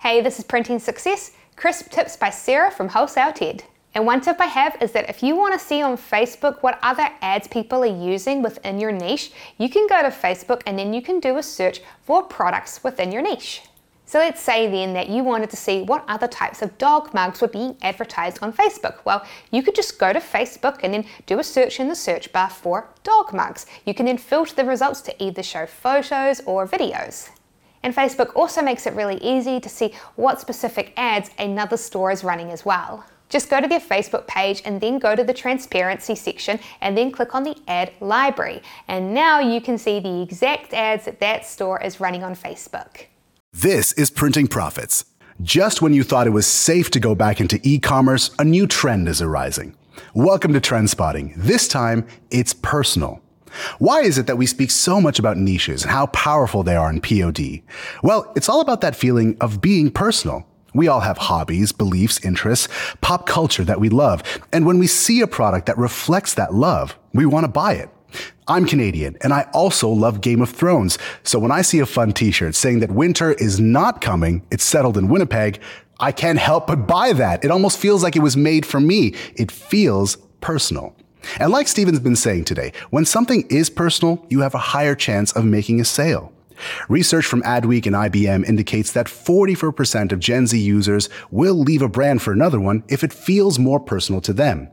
Hey, 0.01 0.21
this 0.21 0.39
is 0.39 0.45
Printing 0.45 0.81
Success, 0.81 1.31
crisp 1.57 1.91
tips 1.91 2.17
by 2.17 2.31
Sarah 2.31 2.71
from 2.71 2.89
Wholesale 2.89 3.33
TED. 3.33 3.65
And 3.95 4.07
one 4.07 4.23
tip 4.23 4.41
I 4.41 4.47
have 4.47 4.81
is 4.81 4.93
that 4.93 5.11
if 5.11 5.23
you 5.23 5.37
want 5.37 5.53
to 5.53 5.65
see 5.65 5.83
on 5.83 5.99
Facebook 5.99 6.63
what 6.63 6.79
other 6.83 7.09
ads 7.21 7.47
people 7.47 7.83
are 7.83 7.87
using 7.87 8.43
within 8.43 8.81
your 8.81 8.93
niche, 8.93 9.33
you 9.59 9.69
can 9.69 9.87
go 9.87 10.03
to 10.03 10.09
Facebook 10.09 10.63
and 10.67 10.79
then 10.79 10.95
you 10.95 11.03
can 11.03 11.21
do 11.21 11.37
a 11.37 11.43
search 11.43 11.83
for 12.03 12.23
products 12.23 12.83
within 12.83 13.13
your 13.13 13.21
niche. 13.21 13.63
So 14.07 14.19
let's 14.19 14.41
say 14.41 14.71
then 14.71 14.93
that 14.95 15.09
you 15.09 15.25
wanted 15.25 15.51
to 15.51 15.57
see 15.57 15.83
what 15.83 16.05
other 16.09 16.29
types 16.29 16.61
of 16.61 16.77
dog 16.77 17.15
mugs 17.15 17.41
were 17.41 17.49
being 17.49 17.77
advertised 17.83 18.39
on 18.43 18.53
Facebook. 18.53 18.97
Well, 19.05 19.25
you 19.51 19.63
could 19.63 19.75
just 19.75 19.99
go 19.99 20.13
to 20.13 20.21
Facebook 20.21 20.81
and 20.83 20.93
then 20.93 21.07
do 21.27 21.39
a 21.39 21.45
search 21.45 21.81
in 21.81 21.89
the 21.89 21.95
search 21.95 22.33
bar 22.33 22.51
for 22.51 22.89
dog 23.05 23.33
mugs. 23.33 23.67
You 23.87 23.95
can 23.95 24.07
then 24.07 24.19
filter 24.19 24.55
the 24.55 24.65
results 24.65 25.01
to 25.03 25.23
either 25.23 25.43
show 25.43 25.67
photos 25.67 26.41
or 26.47 26.67
videos. 26.67 27.31
And 27.83 27.95
Facebook 27.95 28.37
also 28.37 28.63
makes 28.63 28.87
it 28.87 28.95
really 28.95 29.17
easy 29.17 29.61
to 29.61 29.69
see 29.69 29.95
what 30.17 30.41
specific 30.41 30.93
ads 30.97 31.31
another 31.39 31.77
store 31.77 32.11
is 32.11 32.23
running 32.23 32.51
as 32.51 32.65
well. 32.65 33.05
Just 33.33 33.49
go 33.49 33.63
to 33.63 33.67
their 33.67 33.81
Facebook 33.81 34.27
page 34.27 34.61
and 34.67 34.79
then 34.79 34.99
go 34.99 35.17
to 35.17 35.25
the 35.25 35.33
transparency 35.33 36.15
section 36.15 36.61
and 36.83 36.99
then 36.99 37.11
click 37.11 37.35
on 37.35 37.45
the 37.45 37.57
ad 37.67 37.91
library. 38.01 38.61
And 38.89 39.15
now 39.15 39.41
you 39.41 39.59
can 39.59 39.79
see 39.79 40.01
the 40.01 40.21
exact 40.21 40.75
ads 40.75 41.07
that 41.07 41.19
that 41.21 41.47
store 41.47 41.83
is 41.83 41.99
running 41.99 42.23
on 42.23 42.37
Facebook. 42.37 43.07
This 43.51 43.95
is 43.95 44.11
Printing 44.11 44.49
Profits. 44.49 45.07
Just 45.41 45.81
when 45.81 45.95
you 45.95 46.03
thought 46.03 46.27
it 46.27 46.31
was 46.31 46.47
safe 46.47 46.91
to 46.91 47.01
go 47.01 47.15
back 47.15 47.41
into 47.41 47.59
e 47.63 47.79
commerce, 47.79 48.31
a 48.39 48.45
new 48.45 48.67
trend 48.67 49.09
is 49.09 49.23
arising. 49.23 49.75
Welcome 50.13 50.53
to 50.53 50.61
Trend 50.61 50.91
Spotting. 50.91 51.33
This 51.35 51.69
time, 51.69 52.07
it's 52.31 52.53
personal. 52.53 53.23
Why 53.79 54.03
is 54.03 54.19
it 54.19 54.27
that 54.27 54.37
we 54.37 54.45
speak 54.45 54.71
so 54.71 55.01
much 55.01 55.19
about 55.19 55.39
niches 55.39 55.85
and 55.85 55.91
how 55.91 56.07
powerful 56.09 56.63
they 56.63 56.77
are 56.77 56.91
in 56.91 57.01
POD? 57.01 57.63
Well, 58.03 58.31
it's 58.37 58.51
all 58.51 58.61
about 58.61 58.83
that 58.83 58.95
feeling 58.95 59.39
of 59.41 59.63
being 59.63 59.91
personal. 59.91 60.47
We 60.75 60.89
all 60.89 61.01
have 61.01 61.19
hobbies, 61.19 61.73
beliefs, 61.73 62.25
interests, 62.25 62.69
pop 63.01 63.27
culture 63.27 63.65
that 63.65 63.81
we 63.81 63.89
love. 63.89 64.23
And 64.53 64.67
when 64.67 64.79
we 64.79 64.87
see 64.87 65.21
a 65.21 65.27
product 65.27 65.67
that 65.67 65.79
reflects 65.79 66.35
that 66.35 66.55
love, 66.55 66.99
we 67.13 67.27
want 67.27 67.45
to 67.45 67.49
buy 67.49 67.75
it. 67.75 67.91
I'm 68.49 68.67
Canadian 68.67 69.17
and 69.23 69.33
I 69.33 69.49
also 69.55 69.89
love 69.89 70.21
Game 70.21 70.43
of 70.43 70.51
Thrones. 70.51 70.99
So 71.23 71.39
when 71.39 71.51
I 71.51 71.63
see 71.63 71.79
a 71.79 71.87
fun 71.87 72.13
t-shirt 72.13 72.55
saying 72.55 72.81
that 72.81 72.91
winter 72.91 73.33
is 73.33 73.61
not 73.61 74.01
coming, 74.01 74.47
it's 74.51 74.65
settled 74.65 74.99
in 74.99 75.09
Winnipeg, 75.09 75.61
I 76.01 76.13
can't 76.13 76.39
help 76.39 76.67
but 76.67 76.87
buy 76.87 77.13
that. 77.13 77.45
It 77.45 77.51
almost 77.51 77.79
feels 77.79 78.03
like 78.03 78.17
it 78.17 78.23
was 78.23 78.37
made 78.37 78.67
for 78.67 78.81
me. 78.81 79.15
It 79.37 79.53
feels 79.53 80.17
personal. 80.41 80.97
And 81.39 81.53
like 81.53 81.69
Stephen's 81.69 82.01
been 82.01 82.17
saying 82.17 82.45
today, 82.45 82.73
when 82.91 83.05
something 83.05 83.47
is 83.49 83.71
personal, 83.71 84.27
you 84.29 84.41
have 84.41 84.55
a 84.55 84.59
higher 84.59 84.97
chance 84.97 85.33
of 85.33 85.45
making 85.45 85.81
a 85.81 85.85
sale. 85.85 86.33
Research 86.89 87.25
from 87.25 87.43
Adweek 87.43 87.87
and 87.87 87.97
IBM 87.97 88.45
indicates 88.47 88.93
that 88.93 89.07
44% 89.07 90.13
of 90.13 90.19
Gen 90.19 90.47
Z 90.47 90.59
users 90.59 91.09
will 91.31 91.55
leave 91.55 91.83
a 91.83 91.89
brand 91.89 92.23
for 92.23 92.33
another 92.33 92.61
one 92.61 92.85
if 92.89 93.03
it 93.05 93.13
feels 93.13 93.59
more 93.59 93.81
personal 93.81 94.21
to 94.23 94.33
them. 94.33 94.69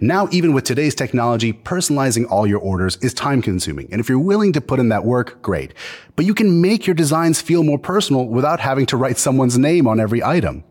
Now, 0.00 0.28
even 0.30 0.52
with 0.52 0.64
today's 0.64 0.94
technology, 0.94 1.52
personalizing 1.52 2.28
all 2.30 2.46
your 2.46 2.58
orders 2.58 2.96
is 2.96 3.14
time 3.14 3.42
consuming. 3.42 3.88
And 3.92 4.00
if 4.00 4.08
you're 4.08 4.18
willing 4.18 4.52
to 4.54 4.60
put 4.60 4.80
in 4.80 4.88
that 4.88 5.04
work, 5.04 5.40
great. 5.42 5.74
But 6.16 6.24
you 6.24 6.34
can 6.34 6.60
make 6.60 6.86
your 6.86 6.94
designs 6.94 7.40
feel 7.40 7.62
more 7.62 7.78
personal 7.78 8.26
without 8.26 8.60
having 8.60 8.86
to 8.86 8.96
write 8.96 9.18
someone's 9.18 9.58
name 9.58 9.86
on 9.86 10.00
every 10.00 10.22
item. 10.22 10.64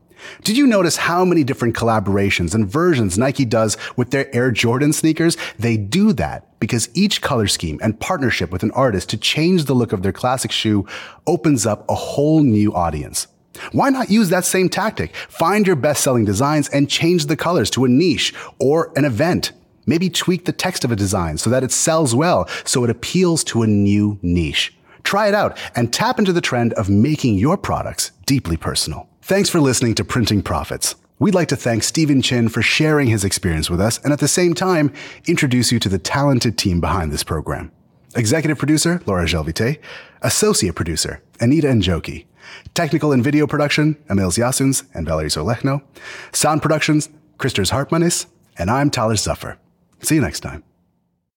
Did 0.44 0.58
you 0.58 0.68
notice 0.68 0.98
how 0.98 1.26
many 1.26 1.44
different 1.44 1.76
collaborations 1.76 2.54
and 2.54 2.68
versions 2.68 3.18
Nike 3.18 3.46
does 3.46 3.78
with 3.96 4.12
their 4.12 4.34
Air 4.36 4.52
Jordan 4.52 4.94
sneakers? 4.94 5.38
They 5.58 5.78
do 5.78 6.14
that 6.14 6.60
because 6.60 6.90
each 6.94 7.22
color 7.22 7.48
scheme 7.48 7.80
and 7.82 8.00
partnership 8.00 8.52
with 8.52 8.64
an 8.64 8.72
artist 8.72 9.10
to 9.10 9.18
change 9.18 9.66
the 9.66 9.74
look 9.74 9.94
of 9.94 10.04
their 10.04 10.12
classic 10.12 10.52
shoe 10.52 10.86
opens 11.26 11.66
up 11.66 11.86
a 11.90 11.96
whole 11.96 12.44
new 12.44 12.74
audience. 12.74 13.28
Why 13.72 13.90
not 13.90 14.10
use 14.10 14.30
that 14.30 14.46
same 14.46 14.70
tactic? 14.70 15.16
Find 15.16 15.68
your 15.68 15.76
best 15.76 16.04
selling 16.04 16.26
designs 16.26 16.70
and 16.70 16.90
change 16.90 17.26
the 17.26 17.36
colors 17.36 17.70
to 17.72 17.86
a 17.86 17.90
niche 17.90 18.34
or 18.60 18.92
an 18.96 19.06
event. 19.06 19.52
Maybe 19.86 20.10
tweak 20.10 20.46
the 20.46 20.52
text 20.52 20.86
of 20.86 20.92
a 20.92 20.96
design 20.96 21.38
so 21.38 21.50
that 21.50 21.64
it 21.64 21.72
sells 21.72 22.14
well, 22.14 22.48
so 22.64 22.84
it 22.84 22.90
appeals 22.90 23.44
to 23.46 23.64
a 23.64 23.68
new 23.68 24.20
niche. 24.22 24.76
Try 25.04 25.28
it 25.28 25.34
out 25.34 25.58
and 25.76 25.92
tap 25.92 26.20
into 26.20 26.34
the 26.34 26.42
trend 26.42 26.74
of 26.74 26.90
making 26.90 27.36
your 27.36 27.58
products 27.58 28.12
deeply 28.26 28.58
personal. 28.58 29.10
Thanks 29.30 29.48
for 29.48 29.62
listening 29.62 29.94
to 29.94 30.04
Printing 30.04 30.42
Profits. 30.42 30.96
We'd 31.20 31.36
like 31.36 31.50
to 31.50 31.56
thank 31.56 31.84
Stephen 31.84 32.20
Chin 32.24 32.50
for 32.50 32.64
sharing 32.64 33.10
his 33.10 33.24
experience 33.24 33.70
with 33.70 33.80
us 33.80 34.00
and 34.00 34.12
at 34.12 34.18
the 34.18 34.28
same 34.28 34.56
time 34.56 34.92
introduce 35.28 35.72
you 35.72 35.78
to 35.82 35.88
the 35.88 36.00
talented 36.00 36.58
team 36.58 36.82
behind 36.82 37.12
this 37.12 37.24
program. 37.24 37.72
Executive 38.16 38.58
producer, 38.58 39.04
Laura 39.06 39.26
Gelvite. 39.26 39.78
Associate 40.24 40.74
producer, 40.74 41.22
Anita 41.40 41.68
Njoki. 41.68 42.26
Technical 42.74 43.12
and 43.12 43.24
video 43.24 43.46
production, 43.46 43.98
Emil 44.10 44.32
Yasuns 44.32 44.86
and 44.96 45.06
Valerie 45.06 45.30
Solechno. 45.30 45.84
Sound 46.32 46.64
productions, 46.64 47.10
Christers 47.38 47.70
Hartmanis. 47.70 48.26
And 48.58 48.72
I'm 48.72 48.90
Tyler 48.90 49.14
Zuffer. 49.14 49.58
See 50.02 50.16
you 50.16 50.22
next 50.22 50.40
time. 50.40 50.64